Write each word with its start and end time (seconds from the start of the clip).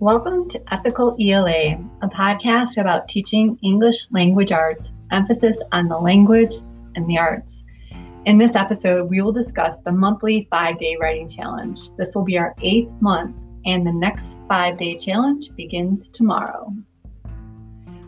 Welcome 0.00 0.48
to 0.48 0.72
Ethical 0.72 1.14
ELA, 1.20 1.72
a 2.00 2.08
podcast 2.08 2.80
about 2.80 3.06
teaching 3.06 3.58
English 3.62 4.10
language 4.10 4.50
arts, 4.50 4.92
emphasis 5.10 5.62
on 5.72 5.88
the 5.88 5.98
language 5.98 6.54
and 6.94 7.06
the 7.06 7.18
arts. 7.18 7.64
In 8.24 8.38
this 8.38 8.56
episode, 8.56 9.10
we 9.10 9.20
will 9.20 9.30
discuss 9.30 9.76
the 9.84 9.92
monthly 9.92 10.48
five 10.50 10.78
day 10.78 10.96
writing 10.98 11.28
challenge. 11.28 11.94
This 11.98 12.14
will 12.14 12.24
be 12.24 12.38
our 12.38 12.54
eighth 12.62 12.94
month, 13.02 13.36
and 13.66 13.86
the 13.86 13.92
next 13.92 14.38
five 14.48 14.78
day 14.78 14.96
challenge 14.96 15.54
begins 15.54 16.08
tomorrow. 16.08 16.72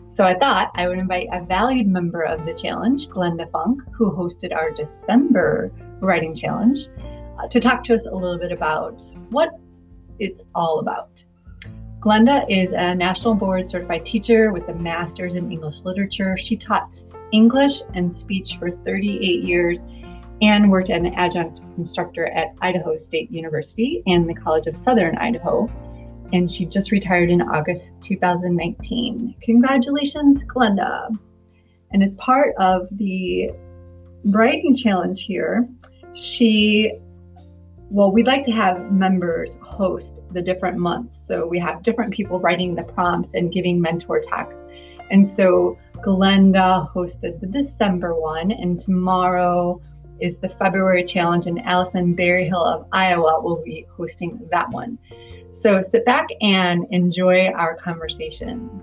So 0.09 0.23
I 0.23 0.33
thought 0.33 0.71
I 0.73 0.87
would 0.87 0.97
invite 0.97 1.27
a 1.31 1.45
valued 1.45 1.85
member 1.85 2.23
of 2.23 2.43
the 2.47 2.55
challenge, 2.55 3.07
Glenda 3.07 3.51
Funk, 3.51 3.83
who 3.91 4.09
hosted 4.09 4.51
our 4.51 4.71
December 4.71 5.71
writing 5.99 6.33
challenge, 6.33 6.87
uh, 7.37 7.47
to 7.49 7.59
talk 7.59 7.83
to 7.83 7.93
us 7.93 8.07
a 8.07 8.15
little 8.15 8.39
bit 8.39 8.51
about 8.51 9.03
what 9.29 9.51
it's 10.17 10.43
all 10.55 10.79
about. 10.79 11.23
Glenda 12.03 12.45
is 12.49 12.73
a 12.73 12.93
national 12.93 13.33
board 13.33 13.69
certified 13.69 14.05
teacher 14.05 14.51
with 14.51 14.67
a 14.67 14.73
master's 14.73 15.35
in 15.35 15.49
English 15.49 15.85
literature. 15.85 16.35
She 16.35 16.57
taught 16.57 17.01
English 17.31 17.81
and 17.93 18.11
speech 18.11 18.57
for 18.59 18.71
38 18.71 19.41
years 19.41 19.85
and 20.41 20.69
worked 20.69 20.89
as 20.89 20.97
an 20.97 21.13
adjunct 21.13 21.61
instructor 21.77 22.25
at 22.25 22.55
Idaho 22.59 22.97
State 22.97 23.31
University 23.31 24.03
and 24.05 24.27
the 24.27 24.33
College 24.33 24.67
of 24.67 24.75
Southern 24.75 25.17
Idaho. 25.17 25.69
And 26.33 26.51
she 26.51 26.65
just 26.65 26.91
retired 26.91 27.29
in 27.29 27.41
August 27.41 27.89
2019. 28.01 29.35
Congratulations, 29.41 30.43
Glenda. 30.43 31.07
And 31.91 32.03
as 32.03 32.11
part 32.15 32.53
of 32.57 32.89
the 32.91 33.51
writing 34.25 34.75
challenge 34.75 35.23
here, 35.23 35.69
she 36.15 36.99
well, 37.93 38.11
we'd 38.11 38.25
like 38.25 38.41
to 38.41 38.51
have 38.51 38.91
members 38.91 39.55
host 39.61 40.19
the 40.31 40.41
different 40.41 40.79
months. 40.79 41.15
So 41.15 41.45
we 41.45 41.59
have 41.59 41.83
different 41.83 42.11
people 42.11 42.39
writing 42.39 42.73
the 42.73 42.81
prompts 42.81 43.35
and 43.35 43.51
giving 43.51 43.79
mentor 43.79 44.19
talks. 44.19 44.65
And 45.11 45.27
so 45.27 45.77
Glenda 45.97 46.91
hosted 46.91 47.39
the 47.39 47.45
December 47.45 48.19
one, 48.19 48.49
and 48.49 48.79
tomorrow 48.79 49.79
is 50.19 50.39
the 50.39 50.49
February 50.49 51.03
challenge, 51.03 51.45
and 51.45 51.63
Allison 51.65 52.15
Berryhill 52.15 52.65
of 52.65 52.87
Iowa 52.91 53.39
will 53.39 53.61
be 53.63 53.85
hosting 53.95 54.39
that 54.49 54.71
one. 54.71 54.97
So 55.51 55.83
sit 55.83 56.03
back 56.03 56.25
and 56.41 56.87
enjoy 56.89 57.49
our 57.49 57.75
conversation. 57.75 58.81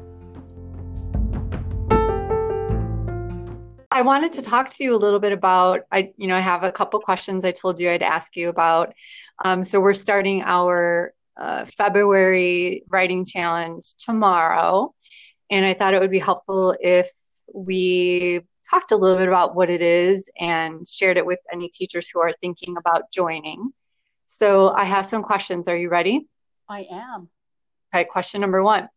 I 4.00 4.02
wanted 4.02 4.32
to 4.32 4.40
talk 4.40 4.70
to 4.70 4.82
you 4.82 4.94
a 4.94 4.96
little 4.96 5.20
bit 5.20 5.30
about 5.30 5.82
I 5.92 6.14
you 6.16 6.26
know 6.26 6.34
I 6.34 6.40
have 6.40 6.62
a 6.62 6.72
couple 6.72 6.98
questions 7.00 7.44
I 7.44 7.52
told 7.52 7.78
you 7.78 7.90
I'd 7.90 8.02
ask 8.02 8.34
you 8.34 8.48
about. 8.48 8.94
Um, 9.44 9.62
so 9.62 9.78
we're 9.78 9.92
starting 9.92 10.40
our 10.40 11.12
uh, 11.36 11.66
February 11.66 12.82
writing 12.88 13.26
challenge 13.26 13.92
tomorrow, 13.98 14.94
and 15.50 15.66
I 15.66 15.74
thought 15.74 15.92
it 15.92 16.00
would 16.00 16.10
be 16.10 16.18
helpful 16.18 16.74
if 16.80 17.10
we 17.52 18.40
talked 18.70 18.90
a 18.90 18.96
little 18.96 19.18
bit 19.18 19.28
about 19.28 19.54
what 19.54 19.68
it 19.68 19.82
is 19.82 20.30
and 20.38 20.88
shared 20.88 21.18
it 21.18 21.26
with 21.26 21.40
any 21.52 21.68
teachers 21.68 22.08
who 22.08 22.20
are 22.20 22.32
thinking 22.40 22.78
about 22.78 23.12
joining. 23.12 23.70
So 24.24 24.70
I 24.70 24.84
have 24.84 25.04
some 25.04 25.22
questions. 25.22 25.68
Are 25.68 25.76
you 25.76 25.90
ready? 25.90 26.26
I 26.70 26.86
am. 26.90 27.28
Okay, 27.94 28.04
question 28.04 28.40
number 28.40 28.62
one. 28.62 28.88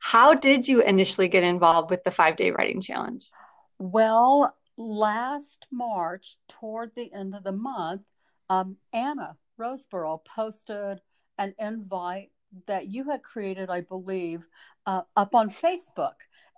How 0.00 0.34
did 0.34 0.66
you 0.66 0.82
initially 0.82 1.28
get 1.28 1.44
involved 1.44 1.90
with 1.90 2.02
the 2.02 2.10
five 2.10 2.34
day 2.34 2.50
writing 2.50 2.80
challenge? 2.80 3.30
Well, 3.78 4.56
last 4.76 5.66
March, 5.70 6.36
toward 6.48 6.92
the 6.94 7.12
end 7.12 7.34
of 7.34 7.44
the 7.44 7.52
month, 7.52 8.02
um, 8.48 8.76
Anna 8.92 9.36
Roseboro 9.58 10.24
posted 10.24 11.00
an 11.38 11.54
invite 11.58 12.30
that 12.66 12.86
you 12.86 13.10
had 13.10 13.22
created, 13.22 13.68
I 13.68 13.82
believe, 13.82 14.46
uh, 14.86 15.02
up 15.16 15.34
on 15.34 15.50
Facebook. 15.50 16.14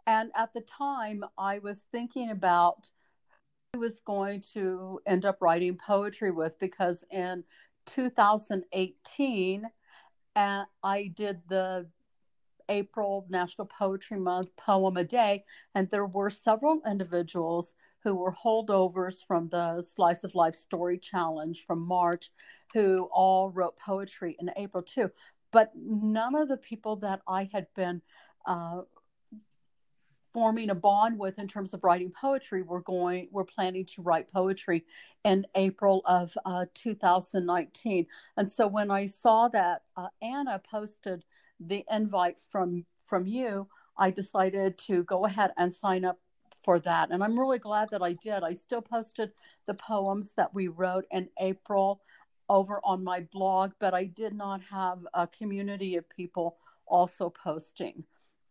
And 0.07 0.31
at 0.37 0.53
the 0.55 0.61
time, 0.61 1.25
I 1.37 1.59
was 1.59 1.85
thinking 1.91 2.31
about 2.31 2.91
who 3.73 3.81
I 3.81 3.81
was 3.81 4.01
going 4.07 4.43
to 4.55 5.01
end 5.07 5.25
up 5.25 5.39
writing 5.41 5.77
poetry 5.77 6.31
with 6.31 6.59
because 6.59 7.05
in 7.11 7.45
2018, 7.87 9.65
uh, 10.37 10.65
I 10.83 11.13
did 11.17 11.41
the 11.49 11.89
April 12.69 13.27
National 13.29 13.67
Poetry 13.67 14.19
Month 14.19 14.49
poem 14.57 14.97
a 14.97 15.05
day, 15.05 15.45
and 15.75 15.89
there 15.91 16.07
were 16.07 16.31
several 16.31 16.81
individuals 16.87 17.75
who 18.05 18.15
were 18.15 18.33
holdovers 18.33 19.27
from 19.27 19.49
the 19.49 19.83
Slice 19.83 20.25
of 20.25 20.35
Life 20.35 20.55
Story 20.55 20.99
Challenge 20.99 21.65
from 21.67 21.81
March 21.81 22.31
who 22.73 23.09
all 23.13 23.51
wrote 23.51 23.79
poetry 23.79 24.37
in 24.39 24.51
April 24.57 24.83
too. 24.83 25.11
But 25.51 25.73
none 25.75 26.35
of 26.35 26.49
the 26.49 26.57
people 26.57 26.97
that 26.97 27.23
I 27.27 27.49
had 27.53 27.67
been 27.75 28.03
uh, 28.47 28.83
forming 30.35 30.71
a 30.71 30.75
bond 30.75 31.19
with 31.19 31.39
in 31.39 31.49
terms 31.49 31.73
of 31.73 31.83
writing 31.83 32.11
poetry 32.11 32.63
were 32.63 32.83
going 32.83 33.29
were 33.31 33.45
planning 33.45 33.87
to 33.87 34.03
write 34.03 34.31
poetry 34.31 34.85
in 35.25 35.47
April 35.55 36.03
of 36.05 36.37
uh, 36.45 36.67
2019. 36.75 38.07
And 38.37 38.53
so 38.53 38.67
when 38.67 38.91
I 38.91 39.07
saw 39.07 39.49
that 39.49 39.83
uh, 39.97 40.09
Anna 40.21 40.61
posted 40.71 41.25
the 41.61 41.85
invite 41.91 42.39
from 42.51 42.85
from 43.07 43.27
you, 43.27 43.69
I 43.97 44.11
decided 44.11 44.79
to 44.87 45.03
go 45.05 45.25
ahead 45.25 45.53
and 45.57 45.75
sign 45.75 46.05
up 46.05 46.19
for 46.65 46.79
that. 46.81 47.11
And 47.11 47.25
I'm 47.25 47.39
really 47.39 47.59
glad 47.59 47.89
that 47.91 48.03
I 48.03 48.13
did. 48.13 48.43
I 48.43 48.55
still 48.55 48.83
posted 48.83 49.33
the 49.67 49.75
poems 49.75 50.33
that 50.37 50.53
we 50.55 50.69
wrote 50.69 51.07
in 51.11 51.29
April 51.41 52.03
over 52.49 52.81
on 52.85 53.03
my 53.05 53.21
blog, 53.33 53.73
but 53.79 53.95
I 53.95 54.05
did 54.05 54.35
not 54.35 54.63
have 54.71 54.99
a 55.15 55.27
community 55.27 55.97
of 55.97 56.09
people 56.09 56.57
also 56.87 57.31
posting. 57.31 58.05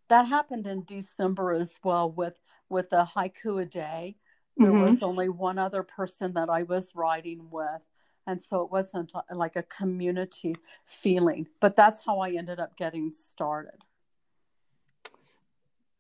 That 0.10 0.28
happened 0.28 0.68
in 0.68 0.84
December 0.86 1.52
as 1.52 1.76
well 1.84 2.12
with 2.12 2.36
with 2.70 2.92
a 2.92 3.06
haiku 3.16 3.62
a 3.62 3.66
day. 3.66 4.18
There 4.58 4.70
mm-hmm. 4.70 4.92
was 4.92 5.04
only 5.04 5.30
one 5.30 5.58
other 5.58 5.84
person 5.84 6.34
that 6.34 6.50
I 6.50 6.64
was 6.64 6.96
writing 6.96 7.48
with 7.52 7.82
and 8.28 8.44
so 8.44 8.62
it 8.62 8.72
wasn't 8.72 9.12
like 9.32 9.56
a 9.56 9.64
community 9.64 10.56
feeling 10.86 11.48
but 11.60 11.76
that's 11.76 12.06
how 12.06 12.20
i 12.20 12.30
ended 12.32 12.60
up 12.60 12.78
getting 12.78 13.12
started. 13.12 13.80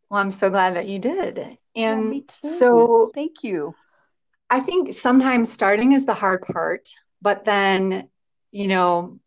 Well 0.10 0.22
i'm 0.22 0.32
so 0.32 0.50
glad 0.50 0.76
that 0.76 0.88
you 0.88 1.00
did. 1.00 1.58
And 1.76 2.14
yeah, 2.14 2.50
so 2.50 3.12
thank 3.14 3.44
you. 3.44 3.76
I 4.50 4.60
think 4.62 4.94
sometimes 4.94 5.52
starting 5.52 5.94
is 5.94 6.06
the 6.06 6.14
hard 6.14 6.42
part 6.44 6.88
but 7.22 7.46
then 7.46 8.10
you 8.52 8.68
know 8.68 9.20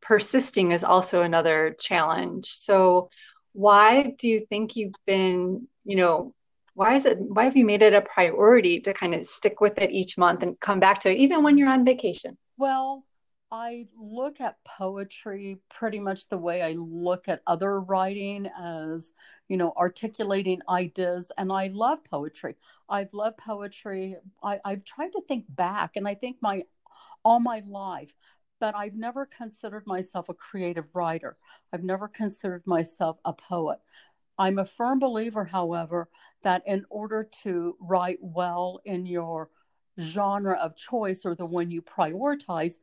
persisting 0.00 0.72
is 0.72 0.84
also 0.84 1.22
another 1.22 1.74
challenge. 1.80 2.46
So 2.46 3.08
why 3.52 4.14
do 4.18 4.28
you 4.28 4.46
think 4.46 4.76
you've 4.76 4.94
been 5.06 5.68
you 5.84 5.96
know 5.96 6.34
why 6.74 6.94
is 6.94 7.04
it 7.04 7.18
why 7.20 7.44
have 7.44 7.56
you 7.56 7.64
made 7.64 7.82
it 7.82 7.92
a 7.92 8.00
priority 8.00 8.80
to 8.80 8.92
kind 8.92 9.14
of 9.14 9.26
stick 9.26 9.60
with 9.60 9.78
it 9.78 9.90
each 9.90 10.16
month 10.16 10.42
and 10.42 10.58
come 10.60 10.80
back 10.80 11.00
to 11.00 11.10
it 11.10 11.16
even 11.16 11.42
when 11.42 11.58
you're 11.58 11.68
on 11.68 11.84
vacation 11.84 12.36
well 12.56 13.04
i 13.50 13.86
look 13.98 14.40
at 14.40 14.56
poetry 14.64 15.58
pretty 15.70 16.00
much 16.00 16.28
the 16.28 16.38
way 16.38 16.62
i 16.62 16.72
look 16.72 17.28
at 17.28 17.42
other 17.46 17.80
writing 17.80 18.48
as 18.58 19.12
you 19.48 19.56
know 19.56 19.72
articulating 19.76 20.60
ideas 20.68 21.30
and 21.38 21.52
i 21.52 21.68
love 21.68 22.02
poetry 22.04 22.56
i've 22.88 23.12
loved 23.12 23.36
poetry 23.36 24.16
I, 24.42 24.60
i've 24.64 24.84
tried 24.84 25.12
to 25.12 25.22
think 25.28 25.44
back 25.48 25.92
and 25.96 26.08
i 26.08 26.14
think 26.14 26.36
my 26.40 26.62
all 27.24 27.40
my 27.40 27.62
life 27.66 28.12
but 28.60 28.76
I've 28.76 28.94
never 28.94 29.26
considered 29.26 29.88
myself 29.88 30.28
a 30.28 30.34
creative 30.34 30.84
writer. 30.94 31.36
I've 31.72 31.82
never 31.82 32.06
considered 32.06 32.64
myself 32.64 33.18
a 33.24 33.32
poet. 33.32 33.80
I'm 34.38 34.60
a 34.60 34.64
firm 34.64 35.00
believer, 35.00 35.44
however, 35.44 36.08
that 36.42 36.62
in 36.66 36.84
order 36.90 37.28
to 37.42 37.76
write 37.80 38.18
well 38.20 38.80
in 38.84 39.06
your 39.06 39.50
genre 40.00 40.54
of 40.54 40.76
choice 40.76 41.24
or 41.24 41.34
the 41.34 41.46
one 41.46 41.70
you 41.70 41.82
prioritize, 41.82 42.74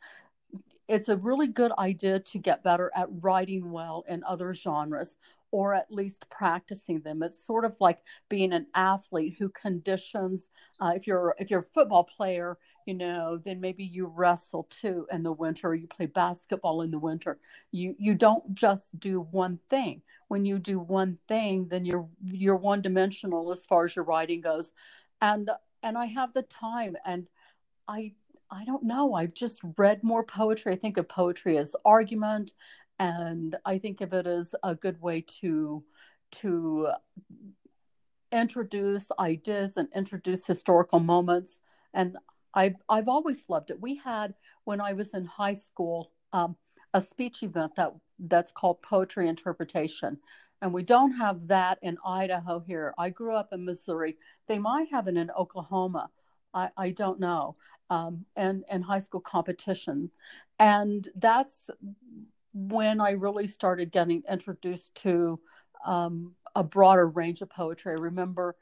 it's 0.88 1.10
a 1.10 1.18
really 1.18 1.48
good 1.48 1.72
idea 1.78 2.20
to 2.20 2.40
get 2.40 2.64
better 2.64 2.92
at 2.96 3.08
writing 3.22 3.72
well 3.72 4.04
in 4.08 4.24
other 4.24 4.54
genres 4.54 5.18
or 5.52 5.74
at 5.76 5.92
least 5.92 6.26
practicing 6.30 7.02
them. 7.02 7.24
It's 7.24 7.46
sort 7.46 7.66
of 7.66 7.76
like 7.80 8.00
being 8.30 8.54
an 8.54 8.68
athlete 8.76 9.38
who 9.40 9.50
conditions. 9.50 10.44
Uh, 10.82 10.94
if 10.96 11.08
you're 11.08 11.36
if 11.40 11.52
you're 11.52 11.62
a 11.62 11.74
football 11.76 12.06
player, 12.06 12.58
you 12.86 12.96
know, 12.96 13.40
then 13.46 13.62
maybe 13.62 13.84
you 13.84 14.08
wrestle 14.08 14.68
too 14.70 15.08
in 15.12 15.24
the 15.24 15.32
winter. 15.34 15.70
or 15.70 15.76
you 15.76 15.88
play 15.88 16.08
basketball 16.08 16.82
in 16.84 16.92
the 16.92 17.00
winter. 17.00 17.40
You 17.72 17.96
you 18.00 18.16
don't 18.16 18.56
just 18.56 19.00
do 19.00 19.22
one 19.32 19.60
thing. 19.70 20.02
When 20.30 20.46
you 20.46 20.60
do 20.60 20.80
one 20.80 21.20
thing, 21.28 21.68
then 21.70 21.86
you're 21.86 22.08
you're 22.24 22.58
one 22.58 22.82
dimensional 22.82 23.52
as 23.52 23.66
far 23.66 23.86
as 23.86 23.96
your 23.96 24.06
writing 24.06 24.42
goes, 24.42 24.74
and 25.22 25.50
and 25.84 25.98
I 25.98 26.06
have 26.08 26.34
the 26.34 26.44
time 26.44 26.98
and 27.06 27.28
I 27.90 28.14
I 28.52 28.66
don't 28.66 28.86
know. 28.86 29.16
I've 29.16 29.36
just 29.36 29.62
read 29.78 30.04
more 30.06 30.24
poetry. 30.24 30.74
I 30.74 30.78
think 30.78 30.98
of 30.98 31.10
poetry 31.10 31.60
as 31.60 31.76
argument 31.86 32.54
and 33.00 33.56
I 33.66 33.80
think 33.80 34.02
of 34.02 34.14
it 34.14 34.28
as 34.28 34.54
a 34.64 34.76
good 34.76 35.02
way 35.02 35.22
to 35.42 35.84
to 36.32 36.90
introduce 38.32 39.08
ideas 39.20 39.74
and 39.78 39.88
introduce 39.96 40.46
historical 40.46 41.00
moments. 41.00 41.62
And 41.94 42.18
I've 42.54 42.76
I've 42.90 43.08
always 43.08 43.46
loved 43.50 43.72
it. 43.72 43.82
We 43.82 43.96
had 43.96 44.34
when 44.66 44.82
I 44.82 44.94
was 44.94 45.14
in 45.14 45.26
high 45.26 45.54
school 45.54 46.12
um, 46.34 46.56
a 46.94 47.02
speech 47.02 47.44
event 47.44 47.76
that 47.78 47.94
that's 48.20 48.52
called 48.52 48.82
poetry 48.82 49.28
interpretation. 49.28 50.18
And 50.62 50.74
we 50.74 50.84
don't 50.84 51.14
have 51.14 51.48
that 51.48 51.80
in 51.82 51.98
Idaho 52.06 52.60
here. 52.60 52.94
I 52.98 53.12
grew 53.12 53.34
up 53.34 53.54
in 53.54 53.64
Missouri. 53.64 54.18
They 54.48 54.60
might 54.60 54.90
have 54.92 55.08
it 55.08 55.16
in 55.16 55.32
Oklahoma. 55.32 56.10
I, 56.54 56.70
I 56.76 56.92
don't 56.92 57.20
know. 57.20 57.56
Um, 57.90 58.26
and, 58.36 58.66
and 58.70 58.84
high 58.84 59.00
school 59.00 59.22
competition. 59.22 60.12
And 60.60 61.08
that's 61.16 61.70
when 62.54 63.00
I 63.00 63.12
really 63.12 63.48
started 63.48 63.92
getting 63.92 64.24
introduced 64.30 64.96
to 64.96 65.40
um, 65.86 66.34
a 66.56 66.64
broader 66.64 67.08
range 67.08 67.42
of 67.42 67.50
poetry. 67.50 67.94
I 67.94 68.00
remember 68.00 68.56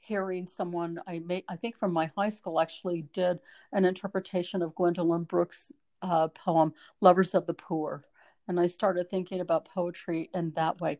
hearing 0.00 0.46
someone 0.46 1.00
I 1.06 1.20
made, 1.20 1.44
I 1.48 1.56
think 1.56 1.76
from 1.76 1.92
my 1.92 2.10
high 2.16 2.28
school, 2.28 2.60
actually 2.60 3.02
did 3.12 3.38
an 3.72 3.84
interpretation 3.84 4.62
of 4.62 4.74
Gwendolyn 4.74 5.24
Brooks' 5.24 5.72
uh, 6.02 6.28
poem 6.28 6.72
"Lovers 7.00 7.34
of 7.34 7.46
the 7.46 7.54
Poor," 7.54 8.04
and 8.48 8.58
I 8.58 8.66
started 8.66 9.10
thinking 9.10 9.40
about 9.40 9.68
poetry 9.68 10.30
in 10.34 10.52
that 10.52 10.80
way. 10.80 10.98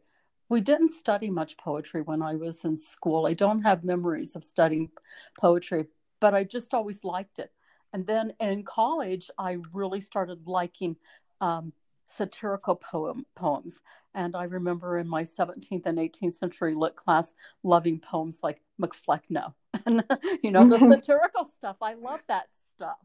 We 0.49 0.61
didn't 0.61 0.93
study 0.93 1.31
much 1.31 1.58
poetry 1.58 2.02
when 2.02 2.23
I 2.23 2.34
was 2.34 2.64
in 2.64 2.79
school. 2.79 3.26
I 3.26 3.34
don't 3.34 3.62
have 3.62 3.84
memories 3.84 4.34
of 4.34 4.44
studying 4.44 4.91
poetry, 5.38 5.87
but 6.20 6.34
I 6.34 6.44
just 6.44 6.73
always 6.73 7.05
liked 7.05 7.38
it. 7.38 7.52
And 7.93 8.06
then 8.06 8.32
in 8.41 8.64
college, 8.64 9.31
I 9.38 9.58
really 9.73 10.00
started 10.00 10.46
liking 10.46 10.96
um, 11.41 11.73
satirical 12.16 12.76
poem 12.76 13.26
poems. 13.34 13.75
And 14.14 14.34
I 14.34 14.44
remember 14.44 14.99
in 14.99 15.08
my 15.08 15.25
17th 15.25 15.87
and 15.87 15.99
18th 15.99 16.34
century 16.34 16.75
lit 16.75 16.96
class 16.96 17.32
loving 17.62 18.00
poems 18.00 18.38
like 18.43 18.60
Mac 18.78 18.90
Flecknoe 18.93 19.55
and 19.87 20.02
you 20.43 20.50
know 20.50 20.69
the 20.69 20.78
satirical 20.78 21.49
stuff. 21.56 21.76
I 21.82 21.94
love 21.94 22.20
that 22.28 22.46
stuff. 22.75 22.99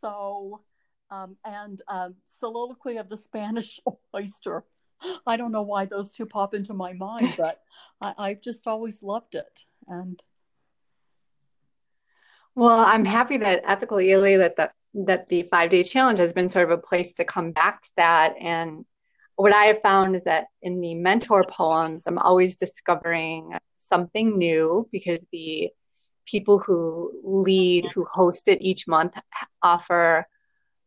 So 0.00 0.60
um, 1.12 1.36
and 1.44 1.80
um, 1.88 2.14
soliloquy 2.40 2.96
of 2.96 3.08
the 3.08 3.16
Spanish 3.16 3.78
Cloister. 4.10 4.64
I 5.26 5.36
don't 5.36 5.52
know 5.52 5.62
why 5.62 5.84
those 5.84 6.12
two 6.12 6.26
pop 6.26 6.54
into 6.54 6.74
my 6.74 6.92
mind, 6.94 7.34
but 7.38 7.60
I, 8.00 8.14
I've 8.18 8.40
just 8.40 8.66
always 8.66 9.02
loved 9.02 9.34
it. 9.34 9.60
And 9.86 10.20
well, 12.54 12.80
I'm 12.80 13.04
happy 13.04 13.38
that 13.38 13.62
ethical 13.66 13.98
ELA 13.98 14.38
that 14.38 14.56
the 14.56 14.70
that 14.94 15.28
the 15.28 15.44
five 15.44 15.70
day 15.70 15.82
challenge 15.82 16.18
has 16.18 16.32
been 16.32 16.48
sort 16.48 16.64
of 16.64 16.78
a 16.78 16.82
place 16.82 17.14
to 17.14 17.24
come 17.24 17.52
back 17.52 17.82
to 17.82 17.90
that. 17.96 18.34
And 18.40 18.84
what 19.36 19.52
I 19.52 19.66
have 19.66 19.82
found 19.82 20.14
is 20.16 20.24
that 20.24 20.46
in 20.60 20.80
the 20.80 20.94
mentor 20.94 21.44
poems, 21.44 22.06
I'm 22.06 22.18
always 22.18 22.56
discovering 22.56 23.54
something 23.78 24.36
new 24.38 24.88
because 24.92 25.24
the 25.32 25.70
people 26.26 26.58
who 26.58 27.12
lead, 27.24 27.86
who 27.92 28.04
host 28.04 28.48
it 28.48 28.62
each 28.62 28.86
month, 28.86 29.14
offer 29.62 30.26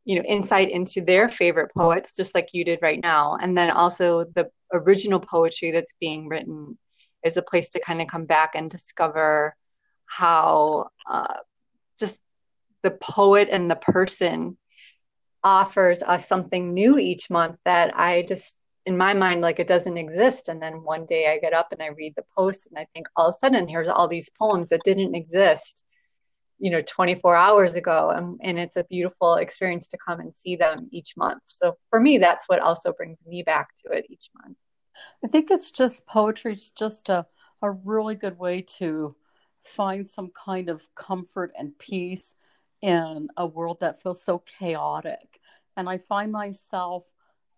you 0.06 0.16
know 0.16 0.22
insight 0.22 0.70
into 0.70 1.02
their 1.02 1.28
favorite 1.28 1.72
poets 1.76 2.16
just 2.16 2.36
like 2.36 2.50
you 2.54 2.64
did 2.64 2.80
right 2.84 3.02
now 3.02 3.38
and 3.42 3.58
then 3.58 3.72
also 3.72 4.24
the 4.36 4.50
original 4.72 5.20
poetry 5.20 5.72
that's 5.72 5.96
being 6.00 6.28
written 6.28 6.78
is 7.24 7.38
a 7.38 7.42
place 7.42 7.70
to 7.70 7.80
kind 7.80 8.02
of 8.02 8.08
come 8.08 8.26
back 8.26 8.52
and 8.54 8.70
discover 8.70 9.56
how 10.06 10.88
uh, 11.08 11.38
the 12.86 12.92
poet 12.92 13.50
and 13.52 13.70
the 13.70 13.76
person 13.76 14.56
offers 15.44 16.04
us 16.04 16.28
something 16.28 16.72
new 16.72 17.00
each 17.00 17.32
month 17.32 17.58
that 17.66 17.92
I 18.00 18.22
just 18.22 18.60
in 18.86 18.96
my 18.96 19.16
mind 19.16 19.42
like 19.42 19.60
it 19.60 19.66
doesn't 19.66 19.98
exist. 19.98 20.48
And 20.50 20.62
then 20.62 20.84
one 20.84 21.08
day 21.08 21.32
I 21.34 21.40
get 21.40 21.54
up 21.54 21.70
and 21.72 21.82
I 21.82 21.88
read 21.88 22.14
the 22.16 22.24
post 22.38 22.68
and 22.68 22.78
I 22.78 22.86
think 22.94 23.08
all 23.16 23.30
of 23.30 23.36
a 23.36 23.38
sudden 23.40 23.68
here's 23.68 23.88
all 23.88 24.08
these 24.08 24.30
poems 24.40 24.70
that 24.70 24.84
didn't 24.84 25.16
exist 25.16 25.84
you 26.60 26.70
know 26.70 26.82
24 26.82 27.36
hours 27.36 27.74
ago. 27.74 28.12
And, 28.12 28.40
and 28.44 28.60
it's 28.60 28.76
a 28.76 28.84
beautiful 28.84 29.36
experience 29.36 29.88
to 29.90 29.98
come 29.98 30.20
and 30.20 30.36
see 30.36 30.56
them 30.56 30.88
each 30.92 31.18
month. 31.18 31.42
So 31.46 31.76
for 31.90 32.00
me 32.00 32.20
that's 32.20 32.48
what 32.48 32.60
also 32.60 32.94
brings 32.94 33.18
me 33.26 33.42
back 33.42 33.70
to 33.84 33.94
it 33.94 34.06
each 34.12 34.30
month. 34.44 34.58
I 35.24 35.28
think 35.28 35.50
it's 35.50 35.72
just 35.72 36.06
poetry 36.06 36.54
is 36.54 36.70
just 36.70 37.10
a, 37.10 37.26
a 37.64 37.72
really 37.72 38.14
good 38.14 38.38
way 38.38 38.62
to 38.78 39.16
find 39.64 40.08
some 40.08 40.30
kind 40.46 40.70
of 40.70 40.88
comfort 40.94 41.52
and 41.58 41.78
peace 41.80 42.36
in 42.82 43.30
a 43.38 43.46
world 43.46 43.80
that 43.82 44.02
feels 44.02 44.24
so 44.24 44.44
chaotic. 44.60 45.40
And 45.78 45.90
I 45.90 45.98
find 45.98 46.32
myself 46.32 47.04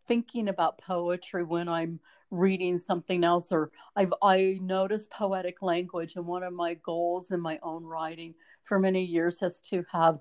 thinking 0.08 0.48
about 0.48 0.80
poetry 0.80 1.44
when 1.44 1.68
I'm 1.68 2.00
reading 2.32 2.78
something 2.78 3.24
else 3.24 3.52
or 3.52 3.72
I've 3.96 4.14
I 4.22 4.58
notice 4.62 5.08
poetic 5.10 5.62
language 5.62 6.16
and 6.16 6.26
one 6.26 6.44
of 6.44 6.54
my 6.54 6.74
goals 6.76 7.32
in 7.32 7.40
my 7.40 7.58
own 7.64 7.84
writing 7.84 8.34
for 8.64 8.80
many 8.80 9.04
years 9.04 9.40
has 9.40 9.60
to 9.70 9.84
have 9.92 10.20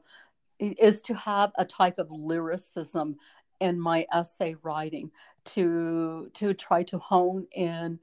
is 0.59 1.03
to 1.03 1.15
have 1.15 1.51
a 1.59 1.65
type 1.65 1.99
of 1.99 2.11
lyricism 2.11 3.17
in 3.61 3.81
my 3.81 4.07
essay 4.13 4.55
writing 4.63 5.11
to 5.45 6.31
to 6.35 6.55
try 6.55 6.83
to 6.85 6.99
hone 6.99 7.47
in 7.53 7.99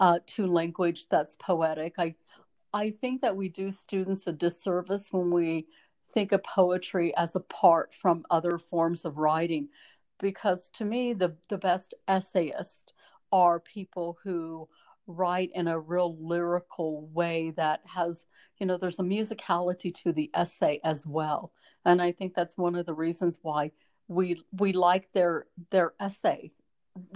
uh, 0.00 0.18
to 0.26 0.46
language 0.46 1.08
that's 1.08 1.36
poetic. 1.36 1.94
I 1.98 2.14
I 2.72 2.90
think 3.00 3.22
that 3.22 3.36
we 3.36 3.48
do 3.48 3.72
students 3.72 4.26
a 4.26 4.32
disservice 4.32 5.08
when 5.10 5.30
we 5.30 5.66
think 6.14 6.32
of 6.32 6.42
poetry 6.42 7.14
as 7.16 7.36
apart 7.36 7.92
from 7.92 8.24
other 8.30 8.58
forms 8.58 9.04
of 9.04 9.18
writing 9.18 9.68
because 10.20 10.68
to 10.70 10.84
me 10.84 11.12
the 11.12 11.34
the 11.48 11.58
best 11.58 11.94
essayists 12.08 12.92
are 13.32 13.60
people 13.60 14.18
who 14.22 14.68
write 15.06 15.50
in 15.54 15.68
a 15.68 15.78
real 15.78 16.16
lyrical 16.20 17.06
way 17.08 17.52
that 17.56 17.80
has 17.84 18.24
you 18.58 18.66
know 18.66 18.76
there's 18.76 18.98
a 18.98 19.02
musicality 19.02 19.94
to 19.94 20.12
the 20.12 20.30
essay 20.34 20.80
as 20.84 21.06
well. 21.06 21.52
And 21.84 22.02
i 22.02 22.12
think 22.12 22.34
that's 22.34 22.58
one 22.58 22.74
of 22.74 22.86
the 22.86 22.94
reasons 22.94 23.38
why 23.42 23.72
we 24.08 24.42
we 24.52 24.72
like 24.72 25.10
their 25.12 25.46
their 25.70 25.94
essay 26.00 26.52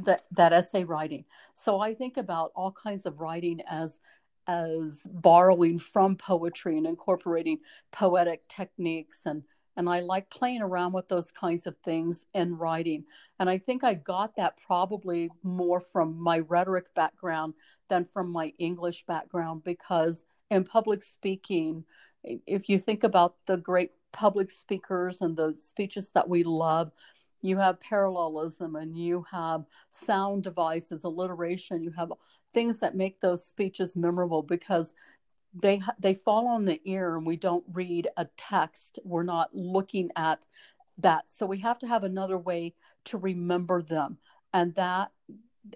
that 0.04 0.22
that 0.32 0.52
essay 0.52 0.84
writing. 0.84 1.24
So 1.64 1.80
i 1.80 1.94
think 1.94 2.16
about 2.16 2.52
all 2.54 2.72
kinds 2.72 3.04
of 3.06 3.20
writing 3.20 3.60
as 3.70 3.98
as 4.46 5.00
borrowing 5.04 5.78
from 5.78 6.16
poetry 6.16 6.76
and 6.76 6.86
incorporating 6.86 7.58
poetic 7.92 8.46
techniques 8.48 9.20
and 9.24 9.42
and 9.76 9.88
I 9.88 10.00
like 10.00 10.28
playing 10.28 10.60
around 10.60 10.92
with 10.92 11.08
those 11.08 11.30
kinds 11.30 11.66
of 11.66 11.74
things 11.78 12.26
in 12.34 12.58
writing. 12.58 13.04
And 13.38 13.48
I 13.48 13.56
think 13.56 13.82
I 13.82 13.94
got 13.94 14.36
that 14.36 14.58
probably 14.66 15.30
more 15.42 15.80
from 15.80 16.20
my 16.20 16.40
rhetoric 16.40 16.94
background 16.94 17.54
than 17.88 18.06
from 18.12 18.30
my 18.30 18.52
English 18.58 19.06
background 19.06 19.64
because 19.64 20.24
in 20.50 20.64
public 20.64 21.02
speaking, 21.02 21.84
if 22.22 22.68
you 22.68 22.78
think 22.78 23.02
about 23.02 23.36
the 23.46 23.56
great 23.56 23.92
public 24.12 24.50
speakers 24.50 25.22
and 25.22 25.36
the 25.36 25.54
speeches 25.58 26.10
that 26.10 26.28
we 26.28 26.44
love, 26.44 26.92
you 27.40 27.56
have 27.56 27.80
parallelism 27.80 28.76
and 28.76 28.96
you 28.96 29.24
have 29.30 29.64
sound 30.06 30.44
devices, 30.44 31.04
alliteration, 31.04 31.82
you 31.82 31.90
have 31.96 32.12
things 32.54 32.78
that 32.78 32.96
make 32.96 33.20
those 33.20 33.44
speeches 33.44 33.96
memorable 33.96 34.42
because 34.42 34.92
they 35.54 35.82
they 35.98 36.14
fall 36.14 36.46
on 36.46 36.64
the 36.64 36.80
ear 36.84 37.16
and 37.16 37.26
we 37.26 37.36
don't 37.36 37.64
read 37.72 38.08
a 38.16 38.26
text. 38.36 38.98
We're 39.04 39.22
not 39.22 39.54
looking 39.54 40.10
at 40.16 40.44
that. 40.98 41.24
So 41.36 41.46
we 41.46 41.58
have 41.58 41.78
to 41.80 41.86
have 41.86 42.04
another 42.04 42.38
way 42.38 42.74
to 43.06 43.18
remember 43.18 43.82
them. 43.82 44.18
And 44.54 44.74
that 44.76 45.10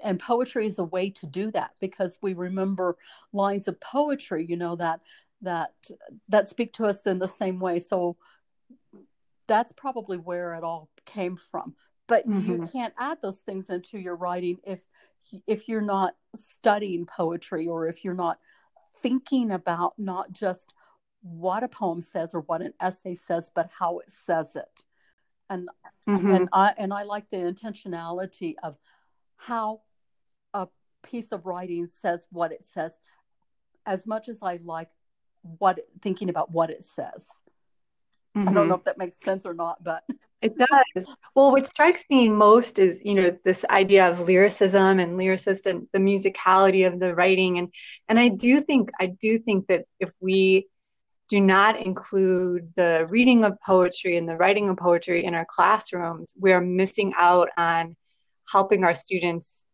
and 0.03 0.19
poetry 0.19 0.67
is 0.67 0.79
a 0.79 0.85
way 0.85 1.11
to 1.11 1.27
do 1.27 1.51
that 1.53 1.73
because 1.81 2.19
we 2.21 2.35
remember 2.35 2.97
lines 3.33 3.69
of 3.69 3.81
poetry 3.81 4.45
you 4.49 4.57
know 4.57 4.75
that 4.75 5.01
that 5.43 5.73
that 6.29 6.49
speak 6.49 6.73
to 6.75 6.87
us 6.87 7.03
in 7.03 7.19
the 7.19 7.29
same 7.29 7.61
way. 7.61 7.79
So 7.79 8.17
that's 9.47 9.73
probably 9.73 10.19
where 10.19 10.55
it 10.55 10.65
all 10.65 10.89
came 11.05 11.37
from. 11.37 11.75
But 12.09 12.29
mm-hmm. 12.29 12.51
you 12.51 12.69
can't 12.73 12.95
add 12.99 13.19
those 13.23 13.39
things 13.39 13.69
into 13.69 13.99
your 13.99 14.17
writing 14.17 14.59
if 14.65 14.81
if 15.47 15.69
you're 15.69 15.81
not 15.81 16.15
studying 16.35 17.07
poetry 17.07 17.67
or 17.67 17.89
if 17.89 18.05
you're 18.05 18.15
not 18.15 18.39
thinking 19.03 19.51
about 19.51 19.95
not 19.99 20.33
just 20.33 20.73
what 21.23 21.63
a 21.63 21.69
poem 21.69 22.01
says 22.01 22.35
or 22.35 22.41
what 22.41 22.63
an 22.63 22.73
essay 22.81 23.15
says 23.15 23.51
but 23.55 23.71
how 23.79 23.99
it 23.99 24.13
says 24.27 24.55
it 24.55 24.83
and 25.51 25.69
mm-hmm. 26.09 26.35
and 26.35 26.49
i 26.53 26.73
and 26.79 26.93
i 26.93 27.03
like 27.03 27.29
the 27.31 27.37
intentionality 27.37 28.55
of 28.63 28.77
how 29.37 29.81
a 30.55 30.69
piece 31.03 31.33
of 31.33 31.47
writing 31.47 31.89
says 32.01 32.27
what 32.31 32.53
it 32.53 32.65
says 32.65 32.97
as 33.85 34.07
much 34.07 34.29
as 34.29 34.39
i 34.43 34.59
like 34.65 34.89
what 35.59 35.81
thinking 36.01 36.29
about 36.29 36.51
what 36.51 36.71
it 36.71 36.85
says 36.95 37.25
mm-hmm. 38.37 38.43
i 38.43 38.45
don't 38.45 38.55
mm-hmm. 38.55 38.69
know 38.69 38.75
if 38.75 38.85
that 38.85 38.99
makes 38.99 39.17
sense 39.17 39.45
or 39.45 39.55
not 39.55 39.83
but 39.83 40.05
it 40.43 40.57
does. 40.57 41.07
Well, 41.35 41.51
what 41.51 41.67
strikes 41.67 42.05
me 42.11 42.29
most 42.29 42.79
is, 42.79 43.01
you 43.05 43.15
know, 43.15 43.37
this 43.45 43.65
idea 43.71 44.09
of 44.09 44.21
lyricism 44.21 44.99
and 45.01 45.19
lyricist 45.19 45.67
and 45.67 45.89
the 45.93 45.99
musicality 45.99 46.87
of 46.87 47.01
the 47.01 47.15
writing. 47.15 47.59
And 47.59 47.73
and 48.09 48.19
I 48.19 48.29
do 48.29 48.61
think 48.61 48.91
I 49.01 49.07
do 49.07 49.39
think 49.39 49.67
that 49.69 49.87
if 49.99 50.11
we 50.21 50.69
do 51.29 51.41
not 51.41 51.81
include 51.81 52.73
the 52.77 53.07
reading 53.11 53.45
of 53.45 53.61
poetry 53.61 54.17
and 54.17 54.29
the 54.29 54.37
writing 54.37 54.71
of 54.71 54.77
poetry 54.77 55.25
in 55.25 55.35
our 55.35 55.47
classrooms, 55.49 56.33
we 56.39 56.53
are 56.53 56.61
missing 56.61 57.13
out 57.17 57.49
on 57.57 57.97
helping 58.49 58.85
our 58.85 58.95
students 58.95 59.65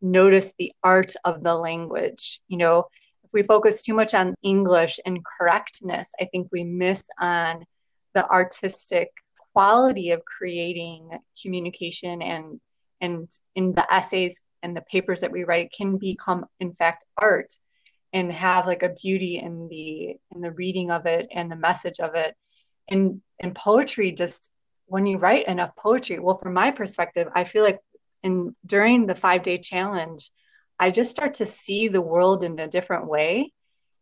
notice 0.00 0.54
the 0.58 0.72
art 0.82 1.14
of 1.24 1.42
the 1.42 1.54
language. 1.54 2.40
You 2.48 2.58
know, 2.58 2.86
if 3.24 3.30
we 3.32 3.42
focus 3.42 3.82
too 3.82 3.92
much 3.92 4.14
on 4.14 4.34
English 4.42 4.98
and 5.04 5.18
correctness, 5.38 6.08
I 6.20 6.26
think 6.26 6.48
we 6.52 6.64
miss 6.64 7.06
on 7.20 7.66
the 8.14 8.26
artistic 8.26 9.10
quality 9.56 10.10
of 10.10 10.22
creating 10.26 11.08
communication 11.40 12.20
and 12.20 12.60
and 13.00 13.26
in 13.54 13.72
the 13.72 13.86
essays 13.90 14.38
and 14.62 14.76
the 14.76 14.82
papers 14.82 15.22
that 15.22 15.32
we 15.32 15.44
write 15.44 15.72
can 15.74 15.96
become 15.96 16.44
in 16.60 16.74
fact 16.74 17.04
art 17.16 17.54
and 18.12 18.30
have 18.30 18.66
like 18.66 18.82
a 18.82 18.94
beauty 19.02 19.38
in 19.38 19.66
the 19.68 20.14
in 20.34 20.42
the 20.42 20.50
reading 20.50 20.90
of 20.90 21.06
it 21.06 21.26
and 21.34 21.50
the 21.50 21.56
message 21.56 22.00
of 22.00 22.14
it. 22.14 22.34
And 22.88 23.22
and 23.40 23.54
poetry 23.54 24.12
just 24.12 24.50
when 24.84 25.06
you 25.06 25.16
write 25.16 25.48
enough 25.48 25.74
poetry 25.74 26.18
well 26.18 26.38
from 26.38 26.52
my 26.52 26.70
perspective 26.70 27.26
i 27.34 27.42
feel 27.42 27.64
like 27.64 27.80
in 28.22 28.54
during 28.64 29.06
the 29.06 29.20
five 29.24 29.42
day 29.42 29.58
challenge 29.58 30.30
i 30.78 30.90
just 30.90 31.10
start 31.10 31.32
to 31.34 31.46
see 31.46 31.88
the 31.88 32.06
world 32.12 32.44
in 32.44 32.58
a 32.58 32.68
different 32.68 33.06
way. 33.08 33.52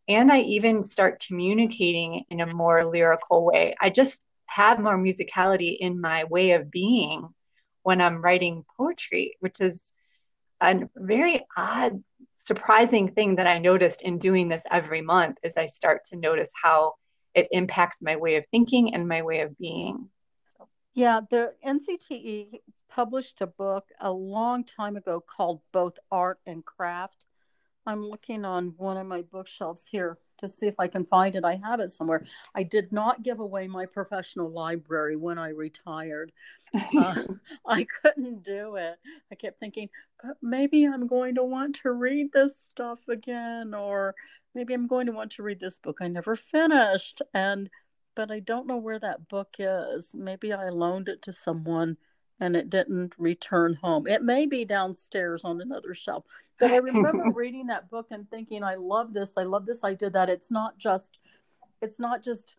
And 0.09 0.33
i 0.33 0.41
even 0.41 0.83
start 0.83 1.25
communicating 1.27 2.25
in 2.29 2.41
a 2.41 2.55
more 2.63 2.85
lyrical 2.85 3.45
way. 3.45 3.77
I 3.81 3.91
just 3.91 4.21
have 4.47 4.79
more 4.79 4.99
musicality 4.99 5.77
in 5.79 6.01
my 6.01 6.25
way 6.25 6.53
of 6.53 6.71
being 6.71 7.29
when 7.83 8.01
i'm 8.01 8.23
writing 8.23 8.65
poetry 8.77 9.37
which 9.41 9.61
is 9.61 9.93
a 10.61 10.89
very 10.97 11.45
odd 11.57 12.03
surprising 12.35 13.09
thing 13.13 13.37
that 13.37 13.47
i 13.47 13.59
noticed 13.59 14.03
in 14.03 14.19
doing 14.19 14.49
this 14.49 14.65
every 14.71 15.01
month 15.01 15.37
is 15.43 15.57
i 15.57 15.67
start 15.67 16.05
to 16.05 16.17
notice 16.17 16.53
how 16.61 16.95
it 17.35 17.49
impacts 17.51 17.99
my 18.01 18.17
way 18.17 18.37
of 18.37 18.45
thinking 18.51 18.95
and 18.95 19.09
my 19.09 19.23
way 19.23 19.41
of 19.41 19.57
being 19.59 20.09
so. 20.47 20.69
yeah 20.95 21.21
the 21.31 21.53
ncte 21.67 22.61
published 22.91 23.41
a 23.41 23.47
book 23.47 23.89
a 24.01 24.13
long 24.13 24.65
time 24.65 24.97
ago 24.97 25.21
called 25.21 25.61
both 25.73 25.95
art 26.11 26.39
and 26.47 26.65
craft 26.65 27.25
i'm 27.87 28.05
looking 28.05 28.45
on 28.45 28.75
one 28.77 28.97
of 28.97 29.07
my 29.07 29.23
bookshelves 29.23 29.85
here 29.91 30.19
to 30.45 30.55
see 30.55 30.67
if 30.67 30.79
I 30.79 30.89
can 30.89 31.05
find 31.05 31.35
it. 31.35 31.45
I 31.45 31.57
have 31.57 31.81
it 31.81 31.93
somewhere. 31.93 32.25
I 32.55 32.63
did 32.63 32.93
not 32.93 33.23
give 33.23 33.41
away 33.41 33.67
my 33.67 33.87
professional 33.87 34.51
library 34.51 35.17
when 35.17 35.39
I 35.39 35.51
retired. 35.51 36.33
Uh, 36.97 37.15
I 37.65 37.85
couldn't 37.85 38.43
do 38.43 38.75
it. 38.75 38.97
I 39.31 39.37
kept 39.37 39.61
thinking, 39.61 39.91
but 40.21 40.37
maybe 40.43 40.85
I'm 40.85 41.07
going 41.07 41.37
to 41.37 41.45
want 41.45 41.77
to 41.83 41.93
read 41.93 42.33
this 42.33 42.53
stuff 42.69 42.99
again, 43.09 43.75
or 43.75 44.17
maybe 44.57 44.75
I'm 44.75 44.89
going 44.89 45.07
to 45.07 45.13
want 45.13 45.31
to 45.33 45.45
read 45.45 45.61
this 45.61 45.79
book 45.79 45.99
I 46.01 46.09
never 46.09 46.35
finished. 46.35 47.23
And 47.33 47.71
but 48.17 48.33
I 48.33 48.41
don't 48.41 48.67
know 48.67 48.77
where 48.77 48.99
that 48.99 49.29
book 49.29 49.55
is. 49.61 50.11
Maybe 50.15 50.53
I 50.53 50.71
loaned 50.71 51.09
it 51.09 51.23
to 51.23 51.33
someone 51.33 51.97
and 52.41 52.57
it 52.57 52.71
didn't 52.71 53.15
return 53.19 53.75
home. 53.75 54.07
It 54.07 54.23
may 54.23 54.47
be 54.47 54.65
downstairs 54.65 55.45
on 55.45 55.61
another 55.61 55.95
shelf. 55.95 56.25
But 56.59 56.73
I 56.73 56.77
remember 56.77 57.31
reading 57.35 57.67
that 57.69 57.91
book 57.91 58.09
and 58.11 58.29
thinking, 58.29 58.63
I 58.63 58.75
love 58.75 59.13
this. 59.13 59.33
I 59.37 59.45
love 59.45 59.67
this 59.67 59.85
idea 59.85 60.11
that 60.11 60.29
it's 60.29 60.51
not 60.51 60.79
just, 60.79 61.19
it's 61.81 61.99
not 61.99 62.23
just, 62.23 62.57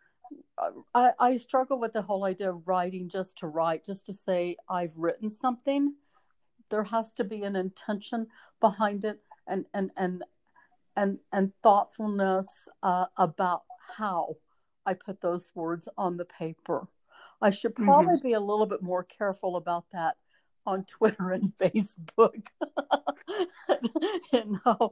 uh, 0.58 0.72
I, 0.94 1.12
I 1.20 1.38
struggle 1.38 1.79
with 1.79 1.94
the 1.94 2.01
whole 2.01 2.24
idea 2.24 2.50
of 2.50 2.67
writing 2.67 3.10
just 3.10 3.38
to 3.39 3.48
write, 3.48 3.86
just 3.86 4.05
to 4.08 4.13
say 4.13 4.55
I've 4.70 4.96
written 4.96 5.29
something. 5.29 5.94
There 6.70 6.84
has 6.84 7.12
to 7.13 7.24
be 7.24 7.44
an 7.44 7.55
intention 7.55 8.27
behind 8.60 9.05
it 9.05 9.22
and, 9.48 9.65
and, 9.74 9.91
and, 9.98 10.24
and, 10.96 11.20
and 11.32 11.53
thoughtfulness 11.62 12.48
uh, 12.82 13.05
about 13.17 13.63
how 13.98 14.38
I 14.86 14.94
put 14.94 15.22
those 15.22 15.51
words 15.53 15.89
on 15.98 16.17
the 16.17 16.25
paper 16.25 16.88
I 17.42 17.50
should 17.50 17.75
probably 17.75 18.15
mm-hmm. 18.15 18.27
be 18.27 18.34
a 18.34 18.39
little 18.39 18.65
bit 18.65 18.82
more 18.82 19.04
careful 19.04 19.58
about 19.58 19.86
that 19.94 20.15
on 20.65 20.86
Twitter 20.86 21.32
and 21.32 21.54
Facebook. 21.62 22.48
you 24.34 24.60
know, 24.65 24.92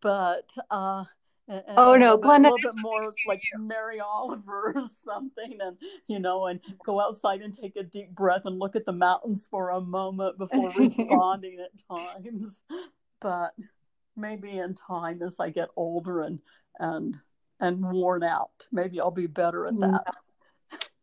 but 0.00 0.50
uh 0.70 1.04
and, 1.46 1.62
oh 1.76 1.94
no, 1.94 2.16
Glenda, 2.16 2.48
a 2.48 2.52
little 2.52 2.56
bit 2.56 2.78
more 2.78 3.02
like 3.26 3.42
Mary 3.58 4.00
Oliver 4.00 4.72
or 4.76 4.86
something, 5.04 5.58
and 5.60 5.76
you 6.06 6.18
know, 6.18 6.46
and 6.46 6.60
go 6.86 7.00
outside 7.00 7.42
and 7.42 7.54
take 7.54 7.76
a 7.76 7.82
deep 7.82 8.14
breath 8.14 8.42
and 8.46 8.58
look 8.58 8.76
at 8.76 8.86
the 8.86 8.92
mountains 8.92 9.46
for 9.50 9.70
a 9.70 9.80
moment 9.80 10.38
before 10.38 10.70
responding 10.70 11.58
at 11.60 11.96
times. 11.96 12.50
But 13.20 13.50
maybe 14.16 14.58
in 14.58 14.74
time, 14.74 15.22
as 15.22 15.34
I 15.38 15.50
get 15.50 15.68
older 15.76 16.22
and 16.22 16.38
and 16.78 17.18
and 17.60 17.92
worn 17.92 18.22
out, 18.22 18.66
maybe 18.72 18.98
I'll 18.98 19.10
be 19.10 19.26
better 19.26 19.66
at 19.66 19.78
that. 19.80 20.14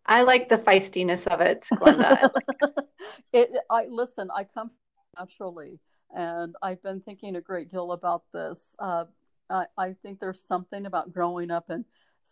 I 0.05 0.23
like 0.23 0.49
the 0.49 0.57
feistiness 0.57 1.27
of 1.27 1.41
it, 1.41 1.65
Glenda. 1.73 2.29
it, 3.33 3.51
I 3.69 3.85
listen. 3.85 4.29
I 4.35 4.43
come 4.43 4.71
naturally, 5.17 5.79
and 6.15 6.55
I've 6.61 6.81
been 6.81 7.01
thinking 7.01 7.35
a 7.35 7.41
great 7.41 7.69
deal 7.69 7.91
about 7.91 8.23
this. 8.33 8.59
Uh, 8.79 9.05
I, 9.49 9.65
I 9.77 9.93
think 10.01 10.19
there's 10.19 10.43
something 10.47 10.85
about 10.85 11.13
growing 11.13 11.51
up 11.51 11.69
in 11.69 11.85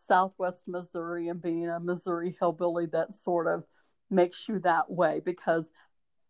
Southwest 0.07 0.63
Missouri 0.67 1.27
and 1.27 1.41
being 1.41 1.67
a 1.69 1.79
Missouri 1.79 2.35
hillbilly 2.39 2.88
that 2.88 3.13
sort 3.13 3.47
of 3.47 3.63
makes 4.09 4.47
you 4.47 4.59
that 4.59 4.89
way 4.89 5.21
because 5.23 5.71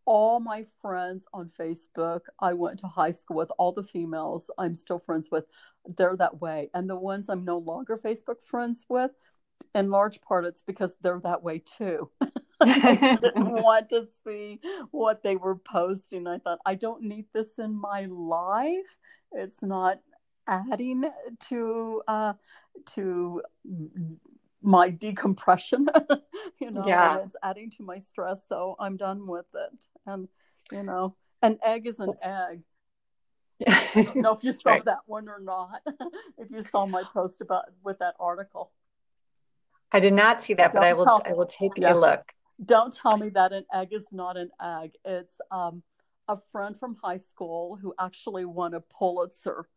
all 0.05 0.39
my 0.39 0.65
friends 0.81 1.24
on 1.34 1.51
Facebook, 1.60 2.22
I 2.39 2.53
went 2.53 2.79
to 2.79 2.88
high 2.88 3.12
school 3.12 3.38
with, 3.38 3.51
all 3.60 3.72
the 3.72 3.84
females 3.84 4.50
I'm 4.58 4.75
still 4.75 4.98
friends 4.98 5.29
with, 5.31 5.46
they're 5.98 6.17
that 6.17 6.41
way. 6.41 6.72
And 6.74 6.89
the 6.89 6.96
ones 6.96 7.29
I'm 7.29 7.46
no 7.46 7.60
longer 7.60 7.96
Facebook 7.96 8.43
friends 8.43 8.86
with, 8.89 9.12
in 9.75 9.89
large 9.89 10.22
part 10.22 10.46
it's 10.46 10.62
because 10.62 10.96
they're 11.01 11.22
that 11.24 11.44
way 11.44 11.60
too. 11.60 12.10
I 12.62 13.18
didn't 13.22 13.51
want 13.51 13.89
to 13.92 14.06
see 14.25 14.60
what 14.92 15.24
they 15.24 15.38
were 15.38 15.56
posting. 15.56 16.28
I 16.28 16.39
thought 16.39 16.60
I 16.66 16.75
don't 16.75 17.04
need 17.04 17.25
this 17.34 17.48
in 17.58 17.74
my 17.74 18.06
life. 18.10 18.98
It's 19.32 19.62
not 19.62 20.00
adding 20.46 21.06
to 21.48 22.01
uh, 22.06 22.34
to 22.96 23.42
my 24.62 24.89
decompression. 24.89 25.88
you 26.60 26.72
know, 26.72 26.86
yeah. 26.86 27.20
it's 27.20 27.36
adding 27.42 27.70
to 27.72 27.84
my 27.84 28.00
stress. 28.00 28.42
So 28.46 28.75
I'm 28.78 28.98
done 28.98 29.25
with 29.25 29.46
it. 29.56 29.86
And 30.06 30.28
you 30.70 30.84
know, 30.84 31.16
an 31.42 31.60
egg 31.63 31.88
is 31.88 32.00
an 32.00 32.13
egg. 32.22 32.62
I 33.66 34.04
don't 34.04 34.16
know 34.18 34.34
if 34.34 34.44
you 34.44 34.51
saw 34.51 34.72
right. 34.72 34.86
that 34.86 35.00
one 35.06 35.30
or 35.30 35.39
not. 35.39 35.82
if 36.38 36.51
you 36.51 36.66
saw 36.72 36.86
my 36.86 37.04
post 37.13 37.39
about 37.39 37.66
with 37.86 38.00
that 38.00 38.16
article. 38.20 38.72
I 39.91 40.00
did 40.00 40.13
not 40.13 40.41
see 40.41 40.53
that, 40.55 40.74
but 40.74 40.84
I 40.84 40.93
will. 40.93 41.08
I 41.25 41.34
will 41.34 41.48
take 41.48 41.72
yeah. 41.77 41.93
a 41.93 41.96
look. 41.96 42.22
Don't 42.63 42.96
tell 42.96 43.17
me 43.17 43.29
that 43.29 43.53
an 43.53 43.65
egg 43.74 43.89
is 43.91 44.05
not 44.12 44.38
an 44.38 44.50
egg. 44.62 44.91
It's 45.03 45.34
um, 45.50 45.81
a 46.27 46.38
friend 46.51 46.77
from 46.77 46.98
high 47.01 47.17
school 47.17 47.77
who 47.81 47.93
actually 48.00 48.46
won 48.46 48.74
a 48.74 48.81
Pulitzer, 48.81 49.67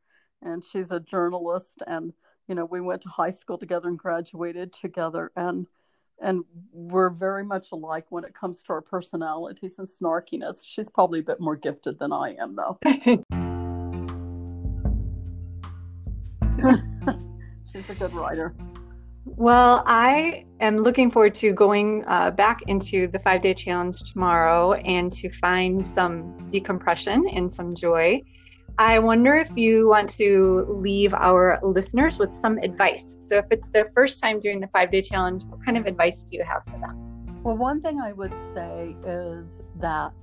and 0.43 0.63
she's 0.65 0.91
a 0.91 1.01
journalist. 1.01 1.83
And 1.87 2.13
you 2.47 2.55
know, 2.55 2.65
we 2.65 2.81
went 2.81 3.03
to 3.03 3.09
high 3.09 3.31
school 3.31 3.57
together 3.57 3.89
and 3.89 3.99
graduated 3.99 4.73
together, 4.73 5.33
and 5.37 5.67
and 6.21 6.45
we're 6.73 7.11
very 7.11 7.45
much 7.45 7.73
alike 7.73 8.07
when 8.11 8.25
it 8.25 8.35
comes 8.35 8.63
to 8.63 8.73
our 8.75 8.83
personalities 8.83 9.79
and 9.79 9.89
snarkiness. 9.89 10.59
She's 10.65 10.89
probably 10.91 11.21
a 11.21 11.25
bit 11.25 11.41
more 11.41 11.57
gifted 11.57 11.99
than 11.99 12.13
I 12.13 12.37
am, 12.39 12.55
though. 12.55 12.79
she's 17.73 17.89
a 17.89 17.95
good 17.95 18.13
writer. 18.15 18.55
Well, 19.25 19.85
I 19.87 20.47
am 20.61 20.77
looking 20.77 21.11
forward 21.11 21.35
to 21.35 21.53
going 21.53 22.05
uh, 22.07 22.33
back 22.33 22.63
into 22.67 23.07
the 23.07 23.21
five 23.21 23.43
day 23.43 23.55
challenge 23.55 24.03
tomorrow 24.03 24.73
and 24.73 25.13
to 25.13 25.31
find 25.31 25.87
some 25.87 26.51
decompression 26.51 27.29
and 27.29 27.53
some 27.53 27.75
joy. 27.75 28.21
I 28.79 28.99
wonder 28.99 29.37
if 29.37 29.51
you 29.55 29.89
want 29.89 30.11
to 30.17 30.67
leave 30.69 31.15
our 31.15 31.61
listeners 31.63 32.19
with 32.19 32.31
some 32.31 32.59
advice. 32.59 33.17
So, 33.21 33.37
if 33.37 33.45
it's 33.51 33.69
their 33.69 33.93
first 33.95 34.21
time 34.21 34.41
doing 34.41 34.61
the 34.61 34.69
five 34.69 34.91
day 34.91 35.03
challenge, 35.03 35.45
what 35.45 35.65
kind 35.65 35.77
of 35.79 35.87
advice 35.87 36.25
do 36.25 36.37
you 36.37 36.45
have 36.45 36.65
for 36.65 36.81
them? 36.81 37.43
Well, 37.45 37.57
one 37.57 37.81
thing 37.81 38.01
I 38.01 38.13
would 38.13 38.35
say 38.55 38.97
is 39.05 39.63
that 39.77 40.15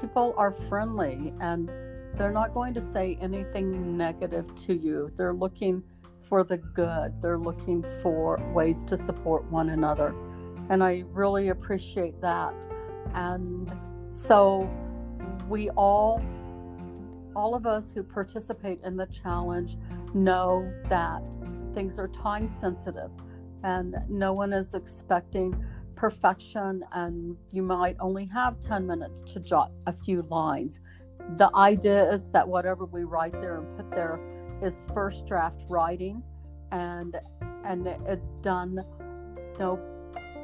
people 0.00 0.34
are 0.36 0.52
friendly 0.52 1.32
and 1.40 1.68
they're 2.16 2.32
not 2.32 2.54
going 2.54 2.74
to 2.74 2.80
say 2.80 3.18
anything 3.20 3.96
negative 3.96 4.54
to 4.66 4.74
you. 4.74 5.10
They're 5.16 5.34
looking 5.34 5.82
for 6.28 6.44
the 6.44 6.58
good. 6.58 7.20
They're 7.22 7.38
looking 7.38 7.84
for 8.02 8.38
ways 8.52 8.84
to 8.84 8.96
support 8.96 9.44
one 9.50 9.70
another. 9.70 10.14
And 10.70 10.82
I 10.82 11.04
really 11.12 11.48
appreciate 11.48 12.20
that. 12.20 12.54
And 13.14 13.72
so 14.10 14.68
we 15.48 15.70
all, 15.70 16.22
all 17.34 17.54
of 17.54 17.66
us 17.66 17.92
who 17.92 18.02
participate 18.02 18.80
in 18.82 18.96
the 18.96 19.06
challenge, 19.06 19.76
know 20.14 20.72
that 20.88 21.22
things 21.74 21.98
are 21.98 22.08
time 22.08 22.48
sensitive 22.60 23.10
and 23.62 23.96
no 24.08 24.32
one 24.32 24.52
is 24.52 24.74
expecting 24.74 25.54
perfection 25.94 26.84
and 26.92 27.36
you 27.50 27.62
might 27.62 27.96
only 28.00 28.26
have 28.26 28.60
10 28.60 28.86
minutes 28.86 29.22
to 29.22 29.40
jot 29.40 29.72
a 29.86 29.92
few 29.92 30.22
lines. 30.22 30.80
The 31.36 31.50
idea 31.54 32.10
is 32.12 32.28
that 32.30 32.46
whatever 32.46 32.84
we 32.84 33.04
write 33.04 33.32
there 33.32 33.58
and 33.58 33.76
put 33.76 33.90
there 33.90 34.20
is 34.62 34.74
first 34.94 35.26
draft 35.26 35.64
writing 35.68 36.22
and 36.72 37.16
and 37.64 37.86
it's 37.86 38.32
done 38.42 38.82
you 39.52 39.58
know 39.58 39.80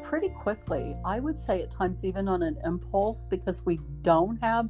pretty 0.03 0.29
quickly 0.29 0.95
i 1.05 1.19
would 1.19 1.39
say 1.39 1.63
at 1.63 1.71
times 1.71 2.05
even 2.05 2.29
on 2.29 2.43
an 2.43 2.57
impulse 2.65 3.27
because 3.29 3.65
we 3.65 3.79
don't 4.03 4.37
have 4.43 4.69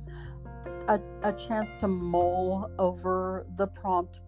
a, 0.89 1.01
a 1.23 1.33
chance 1.33 1.71
to 1.81 1.89
mull 1.89 2.71
over 2.79 3.47
the 3.57 3.67
prompt 3.67 4.21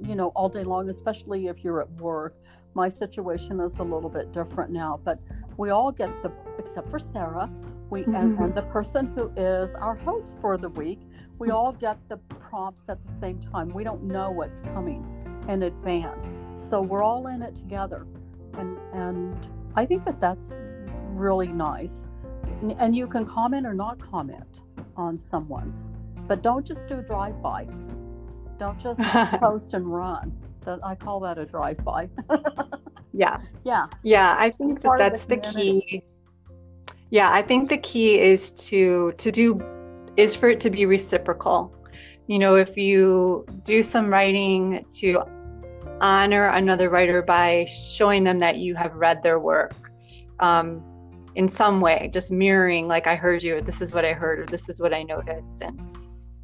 you 0.00 0.14
know 0.14 0.28
all 0.28 0.48
day 0.48 0.64
long 0.64 0.88
especially 0.88 1.46
if 1.46 1.62
you're 1.62 1.80
at 1.80 1.90
work 1.92 2.36
my 2.74 2.88
situation 2.88 3.60
is 3.60 3.78
a 3.78 3.82
little 3.82 4.10
bit 4.10 4.32
different 4.32 4.70
now 4.70 4.98
but 5.04 5.18
we 5.58 5.70
all 5.70 5.92
get 5.92 6.10
the 6.22 6.32
except 6.58 6.88
for 6.90 6.98
sarah 6.98 7.50
We 7.92 8.00
mm-hmm. 8.00 8.14
and, 8.14 8.38
and 8.38 8.54
the 8.54 8.62
person 8.62 9.12
who 9.14 9.30
is 9.36 9.74
our 9.74 9.94
host 9.94 10.38
for 10.40 10.56
the 10.56 10.70
week, 10.70 11.00
we 11.42 11.50
all 11.50 11.72
get 11.72 11.98
the 12.08 12.18
prompts 12.38 12.84
at 12.88 13.04
the 13.04 13.12
same 13.14 13.40
time. 13.40 13.68
We 13.70 13.82
don't 13.82 14.04
know 14.04 14.30
what's 14.30 14.60
coming 14.60 15.04
in 15.48 15.64
advance, 15.64 16.30
so 16.52 16.80
we're 16.80 17.02
all 17.02 17.26
in 17.26 17.42
it 17.42 17.56
together, 17.56 18.06
and 18.58 18.78
and 18.92 19.48
I 19.74 19.84
think 19.84 20.04
that 20.04 20.20
that's 20.20 20.54
really 21.14 21.48
nice. 21.48 22.06
And, 22.60 22.76
and 22.78 22.94
you 22.94 23.08
can 23.08 23.24
comment 23.24 23.66
or 23.66 23.74
not 23.74 23.98
comment 23.98 24.60
on 24.96 25.18
someone's, 25.18 25.90
but 26.28 26.42
don't 26.42 26.64
just 26.64 26.86
do 26.86 27.00
a 27.00 27.02
drive 27.02 27.42
by. 27.42 27.66
Don't 28.60 28.78
just 28.78 29.00
post 29.40 29.74
and 29.74 29.92
run. 29.92 30.32
I 30.84 30.94
call 30.94 31.18
that 31.20 31.38
a 31.38 31.44
drive 31.44 31.84
by. 31.84 32.08
yeah. 33.12 33.40
Yeah. 33.64 33.88
Yeah. 34.04 34.36
I 34.38 34.50
think 34.50 34.80
that 34.82 34.94
that's 34.96 35.24
the, 35.24 35.36
the 35.36 35.42
key. 35.42 36.04
Yeah. 37.10 37.32
I 37.32 37.42
think 37.42 37.68
the 37.68 37.78
key 37.78 38.20
is 38.20 38.52
to, 38.68 39.12
to 39.18 39.32
do, 39.32 39.60
is 40.16 40.34
for 40.34 40.48
it 40.48 40.60
to 40.60 40.70
be 40.70 40.86
reciprocal. 40.86 41.74
You 42.26 42.38
know, 42.38 42.56
if 42.56 42.76
you 42.76 43.46
do 43.64 43.82
some 43.82 44.10
writing 44.10 44.84
to 44.98 45.22
honor 46.00 46.48
another 46.48 46.90
writer 46.90 47.22
by 47.22 47.66
showing 47.66 48.24
them 48.24 48.38
that 48.40 48.58
you 48.58 48.74
have 48.74 48.94
read 48.94 49.22
their 49.22 49.38
work 49.38 49.90
um, 50.40 50.82
in 51.34 51.48
some 51.48 51.80
way, 51.80 52.10
just 52.12 52.30
mirroring, 52.30 52.88
like 52.88 53.06
I 53.06 53.16
heard 53.16 53.42
you, 53.42 53.60
this 53.60 53.80
is 53.80 53.94
what 53.94 54.04
I 54.04 54.12
heard, 54.12 54.40
or 54.40 54.46
this 54.46 54.68
is 54.68 54.80
what 54.80 54.92
I 54.92 55.02
noticed. 55.02 55.62
And 55.62 55.80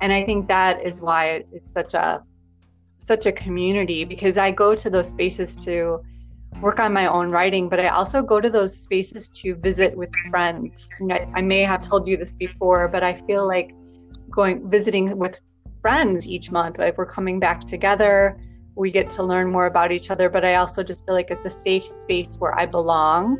and 0.00 0.12
I 0.12 0.22
think 0.22 0.46
that 0.48 0.84
is 0.86 1.00
why 1.00 1.44
it's 1.52 1.72
such 1.72 1.94
a 1.94 2.22
such 2.98 3.26
a 3.26 3.32
community 3.32 4.04
because 4.04 4.38
I 4.38 4.52
go 4.52 4.74
to 4.74 4.90
those 4.90 5.08
spaces 5.08 5.56
to 5.56 6.00
work 6.60 6.80
on 6.80 6.92
my 6.92 7.06
own 7.06 7.30
writing, 7.30 7.68
but 7.68 7.78
I 7.80 7.88
also 7.88 8.22
go 8.22 8.40
to 8.40 8.50
those 8.50 8.76
spaces 8.76 9.28
to 9.30 9.54
visit 9.56 9.96
with 9.96 10.10
friends. 10.30 10.88
Know, 11.00 11.14
I, 11.14 11.28
I 11.36 11.42
may 11.42 11.60
have 11.62 11.88
told 11.88 12.08
you 12.08 12.16
this 12.16 12.34
before, 12.34 12.88
but 12.88 13.02
I 13.02 13.20
feel 13.26 13.46
like 13.46 13.70
going 14.30 14.68
visiting 14.70 15.16
with 15.16 15.40
friends 15.80 16.26
each 16.26 16.50
month. 16.50 16.78
Like 16.78 16.98
we're 16.98 17.06
coming 17.06 17.38
back 17.38 17.60
together, 17.60 18.40
we 18.74 18.90
get 18.90 19.10
to 19.10 19.22
learn 19.22 19.50
more 19.50 19.66
about 19.66 19.92
each 19.92 20.10
other, 20.10 20.28
but 20.28 20.44
I 20.44 20.54
also 20.56 20.82
just 20.82 21.04
feel 21.06 21.14
like 21.14 21.30
it's 21.30 21.44
a 21.44 21.50
safe 21.50 21.86
space 21.86 22.36
where 22.36 22.58
I 22.58 22.66
belong 22.66 23.38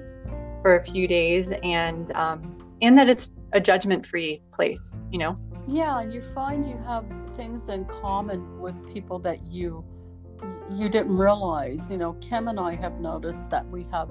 for 0.62 0.76
a 0.76 0.82
few 0.82 1.06
days 1.06 1.48
and 1.62 2.10
um, 2.12 2.58
and 2.82 2.96
that 2.98 3.08
it's 3.08 3.30
a 3.52 3.60
judgment 3.60 4.06
free 4.06 4.42
place, 4.52 5.00
you 5.10 5.18
know. 5.18 5.38
Yeah, 5.66 6.00
and 6.00 6.12
you 6.12 6.22
find 6.34 6.68
you 6.68 6.78
have 6.86 7.04
things 7.36 7.68
in 7.68 7.84
common 7.84 8.60
with 8.60 8.74
people 8.92 9.18
that 9.20 9.46
you 9.46 9.84
you 10.70 10.88
didn't 10.88 11.16
realize. 11.16 11.90
You 11.90 11.96
know, 11.96 12.12
Kim 12.14 12.48
and 12.48 12.58
I 12.58 12.74
have 12.76 13.00
noticed 13.00 13.50
that 13.50 13.68
we 13.70 13.86
have 13.90 14.10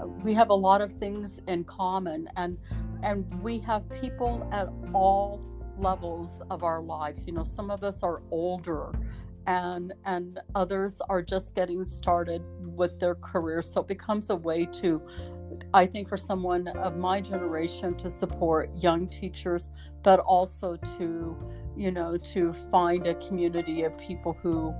uh, 0.00 0.06
we 0.06 0.34
have 0.34 0.50
a 0.50 0.54
lot 0.54 0.80
of 0.80 0.92
things 0.98 1.40
in 1.48 1.64
common, 1.64 2.28
and 2.36 2.58
and 3.02 3.42
we 3.42 3.58
have 3.60 3.88
people 4.00 4.48
at 4.52 4.68
all 4.94 5.40
levels 5.78 6.42
of 6.50 6.62
our 6.62 6.80
lives. 6.80 7.26
You 7.26 7.32
know, 7.32 7.44
some 7.44 7.70
of 7.70 7.82
us 7.84 8.02
are 8.02 8.22
older 8.30 8.92
and 9.46 9.94
and 10.04 10.40
others 10.54 11.00
are 11.08 11.22
just 11.22 11.54
getting 11.54 11.84
started 11.84 12.42
with 12.60 13.00
their 13.00 13.14
career 13.14 13.62
so 13.62 13.80
it 13.80 13.88
becomes 13.88 14.28
a 14.28 14.36
way 14.36 14.66
to 14.66 15.00
I 15.72 15.86
think 15.86 16.08
for 16.08 16.16
someone 16.16 16.68
of 16.68 16.96
my 16.96 17.20
generation 17.20 17.96
to 17.98 18.10
support 18.10 18.70
young 18.76 19.08
teachers, 19.08 19.70
but 20.02 20.20
also 20.20 20.76
to, 20.98 21.36
you 21.76 21.90
know, 21.90 22.16
to 22.16 22.54
find 22.70 23.06
a 23.06 23.14
community 23.14 23.84
of 23.84 23.96
people 23.98 24.36
who 24.42 24.74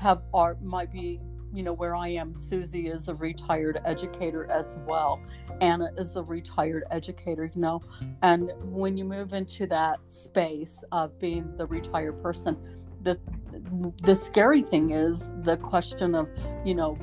have 0.00 0.22
art 0.32 0.62
might 0.62 0.90
be, 0.90 1.20
you 1.52 1.62
know, 1.62 1.72
where 1.72 1.94
I 1.94 2.08
am. 2.08 2.34
Susie 2.36 2.88
is 2.88 3.08
a 3.08 3.14
retired 3.14 3.80
educator 3.84 4.50
as 4.50 4.78
well. 4.86 5.20
Anna 5.60 5.90
is 5.98 6.16
a 6.16 6.22
retired 6.22 6.84
educator, 6.90 7.50
you 7.54 7.60
know. 7.60 7.82
And 8.22 8.52
when 8.62 8.96
you 8.96 9.04
move 9.04 9.34
into 9.34 9.66
that 9.66 10.00
space 10.06 10.82
of 10.90 11.18
being 11.18 11.54
the 11.56 11.66
retired 11.66 12.22
person, 12.22 12.56
the 13.02 13.18
the 14.02 14.14
scary 14.14 14.62
thing 14.62 14.92
is 14.92 15.24
the 15.42 15.56
question 15.56 16.14
of, 16.14 16.30
you 16.64 16.74
know, 16.74 16.94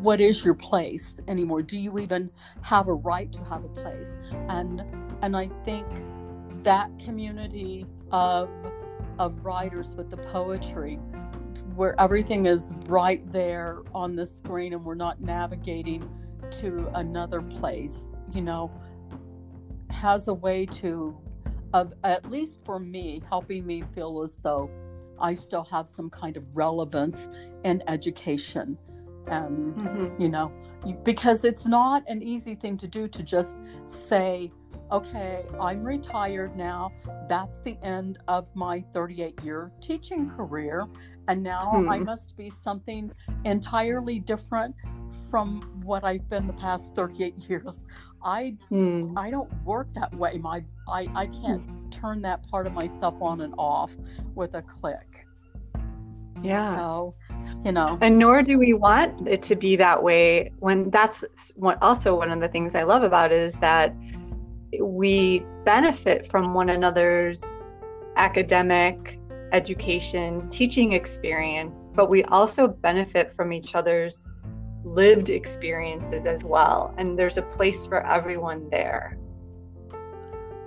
what 0.00 0.20
is 0.20 0.42
your 0.42 0.54
place 0.54 1.12
anymore 1.28 1.60
do 1.60 1.78
you 1.78 1.98
even 1.98 2.30
have 2.62 2.88
a 2.88 2.92
right 2.92 3.30
to 3.32 3.44
have 3.44 3.62
a 3.64 3.68
place 3.68 4.08
and 4.48 4.82
and 5.20 5.36
i 5.36 5.46
think 5.62 5.86
that 6.62 6.90
community 6.98 7.84
of 8.10 8.48
of 9.18 9.44
writers 9.44 9.88
with 9.98 10.10
the 10.10 10.16
poetry 10.16 10.98
where 11.76 11.98
everything 12.00 12.46
is 12.46 12.70
right 12.86 13.30
there 13.32 13.78
on 13.94 14.16
the 14.16 14.26
screen 14.26 14.72
and 14.72 14.84
we're 14.84 14.94
not 14.94 15.20
navigating 15.20 16.08
to 16.50 16.90
another 16.94 17.40
place 17.40 18.06
you 18.32 18.40
know 18.40 18.70
has 19.90 20.28
a 20.28 20.34
way 20.34 20.66
to 20.66 21.16
of 21.72 21.92
at 22.04 22.28
least 22.30 22.58
for 22.64 22.78
me 22.78 23.22
helping 23.28 23.66
me 23.66 23.82
feel 23.94 24.22
as 24.22 24.36
though 24.42 24.70
i 25.20 25.34
still 25.34 25.64
have 25.64 25.88
some 25.94 26.10
kind 26.10 26.36
of 26.36 26.44
relevance 26.54 27.28
in 27.64 27.82
education 27.86 28.76
and 29.28 29.76
mm-hmm. 29.76 30.20
you 30.20 30.28
know 30.28 30.52
because 31.04 31.44
it's 31.44 31.66
not 31.66 32.02
an 32.08 32.22
easy 32.22 32.54
thing 32.54 32.76
to 32.76 32.88
do 32.88 33.06
to 33.06 33.22
just 33.22 33.56
say 34.08 34.50
okay 34.90 35.44
i'm 35.60 35.84
retired 35.84 36.56
now 36.56 36.90
that's 37.28 37.60
the 37.60 37.76
end 37.82 38.18
of 38.26 38.48
my 38.56 38.82
38 38.92 39.42
year 39.44 39.70
teaching 39.80 40.28
career 40.30 40.86
and 41.28 41.42
now 41.42 41.70
hmm. 41.72 41.88
i 41.88 41.98
must 41.98 42.36
be 42.36 42.50
something 42.50 43.10
entirely 43.44 44.18
different 44.18 44.74
from 45.30 45.60
what 45.84 46.04
i've 46.04 46.28
been 46.28 46.46
the 46.46 46.52
past 46.54 46.84
38 46.94 47.34
years 47.48 47.80
i 48.24 48.54
hmm. 48.68 49.16
i 49.16 49.30
don't 49.30 49.50
work 49.64 49.88
that 49.94 50.14
way 50.14 50.38
my 50.38 50.62
i 50.88 51.06
i 51.14 51.26
can't 51.26 51.62
hmm. 51.62 51.90
turn 51.90 52.22
that 52.22 52.46
part 52.48 52.66
of 52.66 52.72
myself 52.72 53.14
on 53.20 53.40
and 53.40 53.54
off 53.58 53.96
with 54.34 54.54
a 54.54 54.62
click 54.62 55.26
yeah 56.42 56.76
so 56.76 57.14
you 57.64 57.72
know 57.72 57.98
and 58.00 58.18
nor 58.18 58.42
do 58.42 58.58
we 58.58 58.72
want 58.72 59.28
it 59.28 59.42
to 59.42 59.54
be 59.54 59.76
that 59.76 60.02
way 60.02 60.50
when 60.58 60.88
that's 60.90 61.24
what 61.56 61.76
also 61.82 62.16
one 62.16 62.30
of 62.30 62.40
the 62.40 62.48
things 62.48 62.74
i 62.74 62.82
love 62.82 63.02
about 63.02 63.32
it 63.32 63.38
is 63.38 63.54
that 63.56 63.94
we 64.80 65.44
benefit 65.64 66.26
from 66.30 66.54
one 66.54 66.70
another's 66.70 67.54
academic 68.16 69.19
education 69.52 70.48
teaching 70.50 70.92
experience 70.92 71.90
but 71.94 72.08
we 72.08 72.22
also 72.24 72.68
benefit 72.68 73.34
from 73.34 73.52
each 73.52 73.74
other's 73.74 74.26
lived 74.84 75.30
experiences 75.30 76.26
as 76.26 76.42
well 76.44 76.94
and 76.98 77.18
there's 77.18 77.36
a 77.36 77.42
place 77.42 77.86
for 77.86 78.06
everyone 78.06 78.68
there 78.70 79.18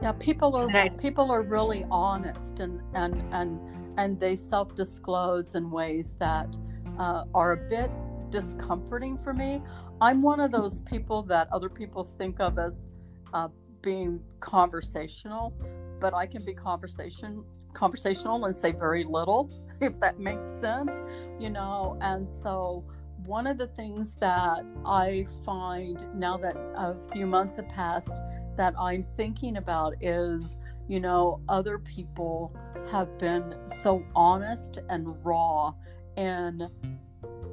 yeah 0.01 0.11
people 0.13 0.55
are 0.55 0.69
I, 0.69 0.89
people 0.89 1.31
are 1.31 1.41
really 1.41 1.85
honest 1.89 2.59
and 2.59 2.81
and 2.93 3.23
and 3.33 3.59
and 3.97 4.19
they 4.19 4.35
self-disclose 4.35 5.55
in 5.55 5.69
ways 5.69 6.15
that 6.19 6.55
uh, 6.97 7.25
are 7.33 7.53
a 7.53 7.57
bit 7.57 7.91
discomforting 8.29 9.17
for 9.23 9.33
me. 9.33 9.61
I'm 10.01 10.21
one 10.21 10.39
of 10.39 10.51
those 10.51 10.81
people 10.81 11.21
that 11.23 11.47
other 11.51 11.69
people 11.69 12.03
think 12.17 12.39
of 12.39 12.57
as 12.57 12.87
uh, 13.33 13.49
being 13.81 14.19
conversational, 14.39 15.53
but 15.99 16.13
I 16.13 16.25
can 16.25 16.43
be 16.43 16.53
conversation 16.53 17.43
conversational 17.73 18.45
and 18.45 18.55
say 18.55 18.71
very 18.71 19.03
little, 19.03 19.49
if 19.81 19.99
that 19.99 20.19
makes 20.19 20.45
sense, 20.61 20.91
you 21.39 21.49
know. 21.49 21.97
And 22.01 22.27
so, 22.41 22.83
one 23.25 23.47
of 23.47 23.57
the 23.57 23.67
things 23.67 24.15
that 24.19 24.65
I 24.85 25.25
find 25.45 25.97
now 26.13 26.37
that 26.37 26.55
a 26.75 26.95
few 27.13 27.25
months 27.25 27.55
have 27.55 27.69
passed 27.69 28.11
that 28.57 28.73
I'm 28.77 29.05
thinking 29.15 29.57
about 29.57 29.95
is, 30.01 30.57
you 30.87 30.99
know, 30.99 31.39
other 31.47 31.79
people 31.79 32.53
have 32.91 33.17
been 33.17 33.55
so 33.81 34.03
honest 34.15 34.79
and 34.89 35.07
raw 35.25 35.73
in 36.17 36.69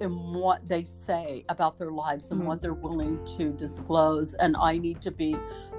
in 0.00 0.10
what 0.32 0.66
they 0.66 0.84
say 0.84 1.44
about 1.48 1.78
their 1.78 1.90
lives 1.90 2.30
and 2.30 2.40
mm-hmm. 2.40 2.48
what 2.48 2.62
they're 2.62 2.74
willing 2.74 3.18
to 3.36 3.52
disclose 3.52 4.34
and 4.34 4.56
i 4.56 4.76
need 4.76 5.00
to 5.00 5.10
be 5.10 5.36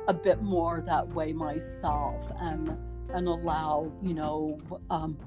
a 0.08 0.13
bit 0.13 0.41
more 0.41 0.84
that 0.86 1.08
way 1.10 1.34
myself 1.34 2.32
and 2.39 2.75
and 3.13 3.28
allow 3.28 3.91
you 4.02 4.13
know 4.13 4.58
um, 4.89 5.17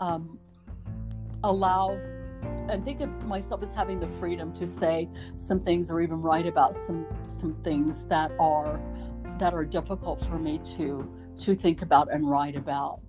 um, 0.00 0.38
allow 1.44 1.98
and 2.68 2.84
think 2.84 3.00
of 3.00 3.08
myself 3.26 3.62
as 3.62 3.70
having 3.72 4.00
the 4.00 4.08
freedom 4.20 4.52
to 4.52 4.66
say 4.66 5.08
some 5.36 5.60
things 5.60 5.90
or 5.90 6.00
even 6.00 6.20
write 6.20 6.46
about 6.46 6.74
some 6.74 7.06
some 7.40 7.54
things 7.62 8.04
that 8.06 8.30
are 8.38 8.80
that 9.38 9.54
are 9.54 9.64
difficult 9.64 10.24
for 10.26 10.38
me 10.38 10.60
to 10.76 11.08
to 11.38 11.54
think 11.54 11.82
about 11.82 12.12
and 12.12 12.28
write 12.28 12.56
about 12.56 13.00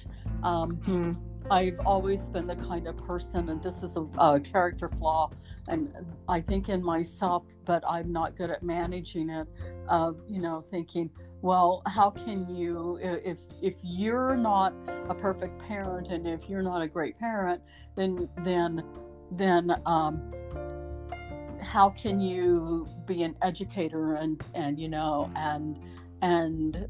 um, 0.43 0.71
mm-hmm 0.77 1.13
I've 1.51 1.79
always 1.85 2.21
been 2.29 2.47
the 2.47 2.55
kind 2.55 2.87
of 2.87 2.97
person, 2.97 3.49
and 3.49 3.61
this 3.61 3.83
is 3.83 3.95
a, 3.95 4.01
a, 4.17 4.39
character 4.39 4.89
flaw, 4.89 5.29
and 5.67 5.93
I 6.27 6.41
think 6.41 6.69
in 6.69 6.83
myself, 6.83 7.43
but 7.65 7.83
I'm 7.87 8.11
not 8.11 8.37
good 8.37 8.49
at 8.49 8.63
managing 8.63 9.29
it. 9.29 9.47
Of 9.89 10.21
you 10.27 10.41
know, 10.41 10.63
thinking, 10.71 11.09
well, 11.43 11.81
how 11.85 12.09
can 12.09 12.55
you, 12.55 12.97
if 13.01 13.37
if 13.61 13.75
you're 13.83 14.37
not 14.37 14.73
a 15.09 15.13
perfect 15.13 15.59
parent, 15.59 16.07
and 16.07 16.25
if 16.25 16.49
you're 16.49 16.61
not 16.61 16.81
a 16.81 16.87
great 16.87 17.19
parent, 17.19 17.61
then 17.97 18.29
then 18.45 18.81
then 19.29 19.75
um, 19.85 20.33
how 21.59 21.89
can 21.89 22.21
you 22.21 22.87
be 23.05 23.23
an 23.23 23.35
educator 23.41 24.15
and 24.15 24.41
and 24.53 24.79
you 24.79 24.87
know 24.87 25.29
and 25.35 25.77
and 26.21 26.87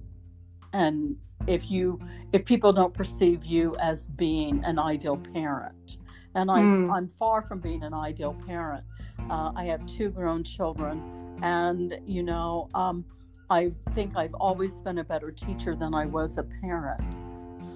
and 0.73 1.15
if 1.47 1.71
you 1.71 1.99
if 2.31 2.45
people 2.45 2.71
don't 2.71 2.93
perceive 2.93 3.43
you 3.43 3.75
as 3.81 4.05
being 4.07 4.63
an 4.65 4.77
ideal 4.77 5.17
parent 5.33 5.97
and 6.35 6.49
I, 6.49 6.59
mm. 6.59 6.91
i'm 6.91 7.11
far 7.19 7.41
from 7.41 7.59
being 7.59 7.83
an 7.83 7.93
ideal 7.93 8.35
parent 8.47 8.83
uh, 9.29 9.51
i 9.55 9.65
have 9.65 9.85
two 9.85 10.09
grown 10.09 10.43
children 10.43 11.01
and 11.41 11.99
you 12.05 12.23
know 12.23 12.69
um, 12.73 13.03
i 13.49 13.71
think 13.93 14.15
i've 14.15 14.33
always 14.35 14.73
been 14.81 14.99
a 14.99 15.03
better 15.03 15.31
teacher 15.31 15.75
than 15.75 15.93
i 15.93 16.05
was 16.05 16.37
a 16.37 16.43
parent 16.61 17.01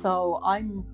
so 0.01 0.39
i'm 0.43 0.85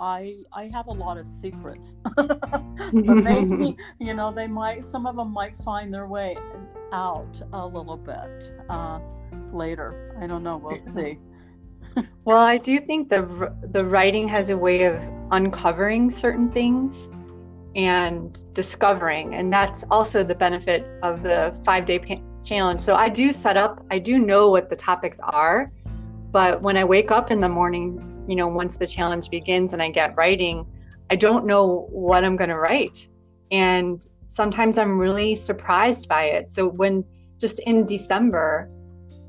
I 0.00 0.38
I 0.52 0.66
have 0.68 0.88
a 0.88 0.92
lot 0.92 1.18
of 1.18 1.28
secrets, 1.40 1.96
but 2.16 2.62
maybe 2.92 3.76
you 4.00 4.14
know 4.14 4.32
they 4.32 4.46
might 4.46 4.84
some 4.84 5.06
of 5.06 5.16
them 5.16 5.32
might 5.32 5.56
find 5.58 5.92
their 5.92 6.06
way 6.06 6.36
out 6.92 7.40
a 7.52 7.66
little 7.66 7.96
bit 7.96 8.52
uh, 8.68 9.00
later. 9.52 10.16
I 10.20 10.26
don't 10.26 10.42
know. 10.42 10.56
We'll 10.56 10.80
see. 10.80 11.18
well, 12.24 12.38
I 12.38 12.56
do 12.56 12.78
think 12.78 13.08
the 13.08 13.52
the 13.72 13.84
writing 13.84 14.26
has 14.28 14.50
a 14.50 14.56
way 14.56 14.84
of 14.84 15.00
uncovering 15.30 16.10
certain 16.10 16.50
things 16.50 17.08
and 17.76 18.44
discovering, 18.52 19.34
and 19.34 19.52
that's 19.52 19.84
also 19.90 20.24
the 20.24 20.34
benefit 20.34 20.86
of 21.02 21.22
the 21.22 21.54
five 21.64 21.86
day 21.86 21.98
pa- 21.98 22.22
challenge. 22.44 22.80
So 22.80 22.94
I 22.94 23.08
do 23.08 23.32
set 23.32 23.56
up. 23.56 23.84
I 23.90 23.98
do 23.98 24.18
know 24.18 24.50
what 24.50 24.70
the 24.70 24.76
topics 24.76 25.20
are, 25.20 25.72
but 26.30 26.62
when 26.62 26.76
I 26.76 26.84
wake 26.84 27.10
up 27.10 27.30
in 27.30 27.40
the 27.40 27.48
morning, 27.48 28.24
you 28.28 28.36
know, 28.36 28.48
once 28.48 28.76
the 28.76 28.86
challenge 28.86 29.30
begins 29.30 29.72
and 29.72 29.82
I 29.82 29.90
get 29.90 30.16
writing, 30.16 30.66
I 31.10 31.16
don't 31.16 31.46
know 31.46 31.88
what 31.90 32.24
I'm 32.24 32.36
going 32.36 32.50
to 32.50 32.58
write, 32.58 33.08
and 33.50 34.06
sometimes 34.28 34.78
I'm 34.78 34.98
really 34.98 35.34
surprised 35.34 36.08
by 36.08 36.24
it. 36.24 36.50
So 36.50 36.68
when 36.68 37.04
just 37.38 37.58
in 37.60 37.84
December, 37.84 38.70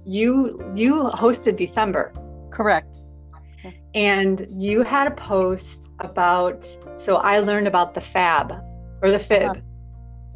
you 0.05 0.61
you 0.75 1.03
hosted 1.13 1.55
December 1.57 2.13
Correct. 2.55 3.01
And 3.93 4.47
you 4.49 4.81
had 4.81 5.07
a 5.07 5.11
post 5.11 5.89
about, 5.99 6.65
so 6.97 7.17
I 7.17 7.39
learned 7.39 7.67
about 7.67 7.93
the 7.93 8.01
fab 8.01 8.53
or 9.01 9.11
the 9.11 9.19
fib. 9.19 9.49
Uh, 9.49 9.55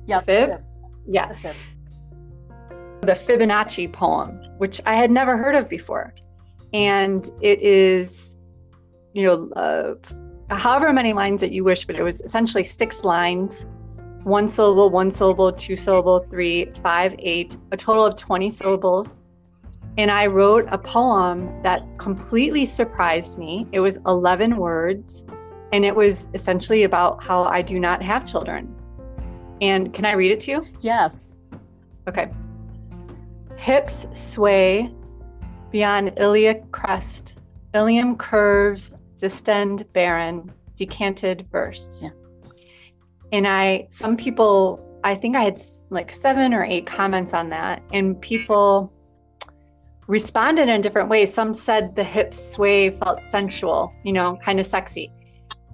yeah. 0.06 0.20
Fib? 0.22 0.50
fib. 0.50 0.64
Yeah. 1.08 1.28
The, 1.30 1.36
fib. 1.40 1.56
The 3.02 3.14
Fibonacci 3.14 3.92
poem, 3.92 4.42
which 4.58 4.82
I 4.86 4.96
had 4.96 5.12
never 5.12 5.38
heard 5.38 5.56
of 5.56 5.70
before. 5.70 6.14
And 6.74 7.30
it 7.42 7.62
is, 7.62 8.36
you 9.14 9.26
know, 9.26 9.50
uh, 9.56 9.96
however 10.54 10.92
many 10.94 11.14
lines 11.14 11.42
that 11.42 11.52
you 11.52 11.64
wish, 11.64 11.86
but 11.86 11.96
it 11.96 12.04
was 12.04 12.22
essentially 12.22 12.64
six 12.64 13.04
lines 13.04 13.66
one 14.24 14.48
syllable, 14.48 14.90
one 14.90 15.12
syllable, 15.12 15.52
two 15.52 15.76
syllable, 15.76 16.20
three, 16.20 16.72
five, 16.84 17.16
eight, 17.20 17.58
a 17.72 17.78
total 17.78 18.06
of 18.06 18.16
20 18.16 18.50
syllables. 18.50 19.18
And 19.98 20.12
I 20.12 20.28
wrote 20.28 20.66
a 20.70 20.78
poem 20.78 21.62
that 21.64 21.84
completely 21.98 22.66
surprised 22.66 23.38
me. 23.38 23.68
It 23.72 23.80
was 23.80 23.98
11 24.06 24.58
words, 24.58 25.26
and 25.74 25.84
it 25.84 25.96
was 25.96 26.30
essentially 26.34 26.84
about 26.84 27.24
how 27.24 27.44
I 27.44 27.62
do 27.62 27.80
not 27.80 28.02
have 28.02 28.26
children. 28.26 28.74
And 29.62 29.94
can 29.94 30.06
I 30.06 30.14
read 30.14 30.32
it 30.32 30.40
to 30.42 30.52
you? 30.52 30.66
Yes. 30.82 31.30
Okay. 32.08 32.30
Hips 33.60 34.08
sway 34.14 34.90
beyond 35.70 36.14
iliac 36.18 36.72
crest, 36.72 37.38
ilium 37.74 38.16
curves, 38.16 38.90
distend 39.20 39.92
barren, 39.92 40.50
decanted 40.78 41.46
verse. 41.52 42.00
Yeah. 42.02 42.10
And 43.34 43.46
I, 43.46 43.88
some 43.92 44.16
people, 44.16 44.80
I 45.04 45.14
think 45.14 45.36
I 45.36 45.44
had 45.44 45.62
like 45.90 46.14
seven 46.14 46.54
or 46.54 46.64
eight 46.64 46.88
comments 46.88 47.34
on 47.34 47.50
that, 47.50 47.84
and 47.92 48.20
people 48.22 48.94
responded 50.08 50.70
in 50.70 50.80
different 50.80 51.10
ways. 51.10 51.34
Some 51.34 51.54
said 51.54 51.98
the 51.98 52.04
hips 52.04 52.54
sway 52.54 52.92
felt 52.92 53.20
sensual, 53.28 53.94
you 54.06 54.14
know, 54.14 54.40
kind 54.44 54.62
of 54.62 54.68
sexy. 54.68 55.12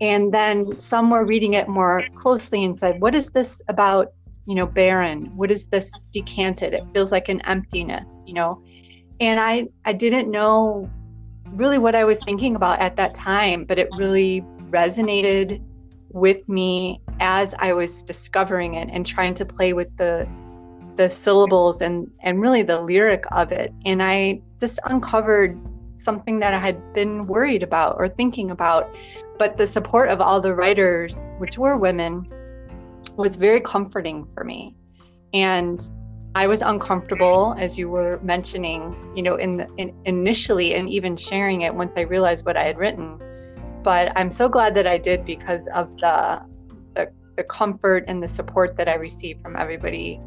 And 0.01 0.33
then 0.33 0.77
some 0.79 1.11
were 1.11 1.23
reading 1.23 1.53
it 1.53 1.69
more 1.69 2.03
closely 2.15 2.65
and 2.65 2.77
said, 2.77 2.99
What 2.99 3.13
is 3.13 3.29
this 3.29 3.61
about, 3.69 4.11
you 4.45 4.55
know, 4.55 4.65
barren? 4.65 5.35
What 5.35 5.51
is 5.51 5.67
this 5.67 5.91
decanted? 6.11 6.73
It 6.73 6.83
feels 6.93 7.11
like 7.11 7.29
an 7.29 7.41
emptiness, 7.41 8.17
you 8.25 8.33
know? 8.33 8.61
And 9.19 9.39
I, 9.39 9.67
I 9.85 9.93
didn't 9.93 10.29
know 10.29 10.89
really 11.47 11.77
what 11.77 11.95
I 11.95 12.03
was 12.03 12.19
thinking 12.19 12.55
about 12.55 12.79
at 12.79 12.95
that 12.97 13.15
time, 13.15 13.65
but 13.65 13.79
it 13.79 13.87
really 13.97 14.41
resonated 14.69 15.61
with 16.09 16.47
me 16.47 17.01
as 17.19 17.53
I 17.59 17.73
was 17.73 18.01
discovering 18.03 18.75
it 18.75 18.89
and 18.91 19.05
trying 19.05 19.33
to 19.35 19.45
play 19.45 19.73
with 19.73 19.95
the 19.97 20.27
the 20.95 21.09
syllables 21.09 21.81
and 21.81 22.09
and 22.21 22.41
really 22.41 22.61
the 22.61 22.79
lyric 22.79 23.25
of 23.31 23.51
it 23.51 23.73
and 23.85 24.01
i 24.01 24.41
just 24.59 24.79
uncovered 24.85 25.59
something 25.95 26.39
that 26.39 26.53
i 26.53 26.59
had 26.59 26.93
been 26.93 27.27
worried 27.27 27.63
about 27.63 27.95
or 27.97 28.07
thinking 28.07 28.49
about 28.49 28.95
but 29.37 29.57
the 29.57 29.67
support 29.67 30.09
of 30.09 30.21
all 30.21 30.39
the 30.39 30.53
writers 30.53 31.27
which 31.37 31.57
were 31.57 31.77
women 31.77 32.25
was 33.15 33.35
very 33.35 33.61
comforting 33.61 34.27
for 34.33 34.43
me 34.43 34.75
and 35.33 35.89
i 36.35 36.47
was 36.47 36.61
uncomfortable 36.61 37.55
as 37.57 37.77
you 37.77 37.89
were 37.89 38.19
mentioning 38.23 38.95
you 39.15 39.23
know 39.23 39.35
in, 39.35 39.57
the, 39.57 39.67
in 39.77 39.95
initially 40.05 40.73
and 40.75 40.89
even 40.89 41.15
sharing 41.15 41.61
it 41.61 41.73
once 41.73 41.95
i 41.97 42.01
realized 42.01 42.45
what 42.45 42.57
i 42.57 42.63
had 42.63 42.77
written 42.77 43.19
but 43.83 44.11
i'm 44.15 44.31
so 44.31 44.49
glad 44.49 44.73
that 44.75 44.87
i 44.87 44.97
did 44.97 45.25
because 45.25 45.67
of 45.73 45.89
the 45.97 46.41
the, 46.95 47.11
the 47.37 47.43
comfort 47.43 48.03
and 48.07 48.21
the 48.21 48.27
support 48.27 48.75
that 48.77 48.87
i 48.87 48.95
received 48.95 49.41
from 49.41 49.55
everybody 49.55 50.19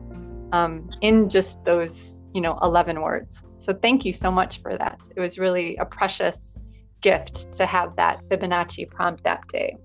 um, 0.53 0.89
in 1.01 1.29
just 1.29 1.63
those, 1.65 2.23
you 2.35 2.41
know, 2.41 2.59
11 2.63 3.03
words. 3.03 3.45
So 3.59 3.73
thank 3.73 4.05
you 4.05 4.13
so 4.13 4.31
much 4.31 4.63
for 4.63 4.77
that. 4.77 5.01
It 5.15 5.21
was 5.21 5.39
really 5.39 5.77
a 5.77 5.85
precious 5.85 6.57
gift 7.01 7.53
to 7.53 7.67
have 7.67 7.95
that 7.97 8.23
Fibonacci 8.29 8.89
prompt 8.89 9.25
that 9.25 9.47
day. 9.49 9.77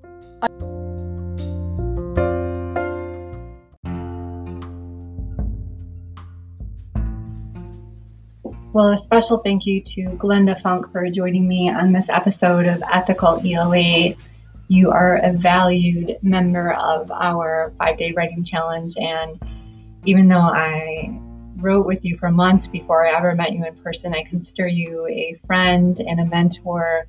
Well, 8.73 8.87
a 8.87 8.97
special 8.97 9.37
thank 9.37 9.67
you 9.67 9.83
to 9.83 10.05
Glenda 10.17 10.59
Funk 10.59 10.91
for 10.91 11.07
joining 11.07 11.47
me 11.47 11.69
on 11.69 11.91
this 11.91 12.09
episode 12.09 12.65
of 12.65 12.81
Ethical 12.91 13.39
ELA. 13.45 14.15
You 14.67 14.89
are 14.89 15.17
a 15.17 15.31
valued 15.31 16.17
member 16.23 16.73
of 16.73 17.11
our 17.11 17.71
five 17.77 17.97
day 17.97 18.13
writing 18.13 18.43
challenge, 18.43 18.97
and 18.97 19.39
even 20.05 20.27
though 20.27 20.39
I 20.39 21.15
wrote 21.57 21.85
with 21.85 22.03
you 22.03 22.17
for 22.17 22.31
months 22.31 22.67
before 22.67 23.07
I 23.07 23.15
ever 23.15 23.35
met 23.35 23.53
you 23.53 23.63
in 23.63 23.75
person, 23.75 24.15
I 24.15 24.23
consider 24.23 24.67
you 24.67 25.05
a 25.05 25.39
friend 25.45 25.99
and 25.99 26.19
a 26.19 26.25
mentor. 26.25 27.05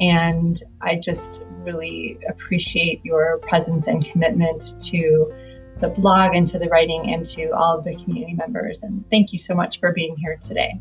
And 0.00 0.60
I 0.80 0.96
just 0.96 1.40
really 1.58 2.18
appreciate 2.28 3.00
your 3.04 3.38
presence 3.38 3.86
and 3.86 4.04
commitment 4.04 4.74
to 4.86 5.32
the 5.80 5.88
blog 5.88 6.34
and 6.34 6.48
to 6.48 6.58
the 6.58 6.68
writing 6.68 7.14
and 7.14 7.24
to 7.26 7.50
all 7.50 7.78
of 7.78 7.84
the 7.84 7.94
community 7.94 8.34
members. 8.34 8.82
And 8.82 9.08
thank 9.08 9.32
you 9.32 9.38
so 9.38 9.54
much 9.54 9.78
for 9.78 9.92
being 9.92 10.16
here 10.16 10.36
today. 10.42 10.80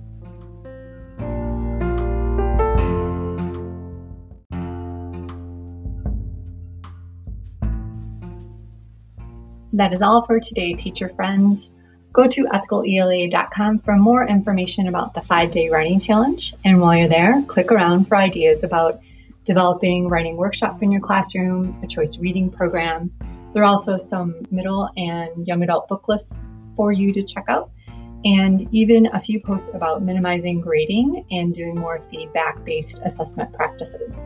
That 9.76 9.92
is 9.92 10.02
all 10.02 10.26
for 10.26 10.40
today, 10.40 10.74
teacher 10.74 11.10
friends. 11.18 11.70
Go 12.14 12.30
to 12.30 12.46
ethicalela.com 12.46 13.80
for 13.80 13.98
more 13.98 14.26
information 14.26 14.88
about 14.88 15.14
the 15.14 15.20
five 15.24 15.52
day 15.52 15.70
writing 15.70 16.00
challenge. 16.00 16.54
And 16.64 16.80
while 16.80 16.96
you're 16.96 17.10
there, 17.10 17.44
click 17.46 17.74
around 17.74 18.06
for 18.06 18.16
ideas 18.16 18.64
about 18.64 19.02
developing 19.44 20.08
writing 20.08 20.38
workshop 20.38 20.82
in 20.82 20.94
your 20.94 21.02
classroom, 21.02 21.78
a 21.84 21.88
choice 21.88 22.18
reading 22.18 22.50
program. 22.50 23.12
There 23.54 23.64
are 23.64 23.66
also 23.66 23.98
some 23.98 24.46
middle 24.50 24.90
and 24.96 25.46
young 25.46 25.62
adult 25.62 25.90
book 25.90 26.08
lists 26.08 26.40
for 26.78 26.94
you 26.94 27.12
to 27.12 27.22
check 27.22 27.44
out, 27.50 27.70
and 28.24 28.74
even 28.74 29.08
a 29.08 29.20
few 29.20 29.42
posts 29.42 29.72
about 29.74 30.02
minimizing 30.02 30.62
grading 30.62 31.26
and 31.32 31.54
doing 31.54 31.76
more 31.76 32.02
feedback 32.10 32.64
based 32.64 33.02
assessment 33.04 33.52
practices. 33.52 34.24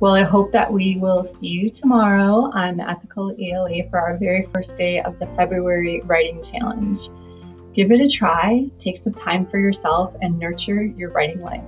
Well, 0.00 0.14
I 0.14 0.22
hope 0.22 0.50
that 0.52 0.72
we 0.72 0.96
will 0.98 1.24
see 1.24 1.46
you 1.46 1.70
tomorrow 1.70 2.50
on 2.52 2.80
Ethical 2.80 3.34
ELA 3.40 3.88
for 3.90 4.00
our 4.00 4.18
very 4.18 4.48
first 4.52 4.76
day 4.76 5.00
of 5.00 5.18
the 5.18 5.26
February 5.36 6.00
Writing 6.04 6.42
Challenge. 6.42 6.98
Give 7.74 7.90
it 7.92 8.00
a 8.00 8.08
try, 8.08 8.68
take 8.78 8.98
some 8.98 9.14
time 9.14 9.46
for 9.46 9.58
yourself, 9.58 10.14
and 10.20 10.38
nurture 10.38 10.82
your 10.82 11.10
writing 11.10 11.42
life. 11.42 11.64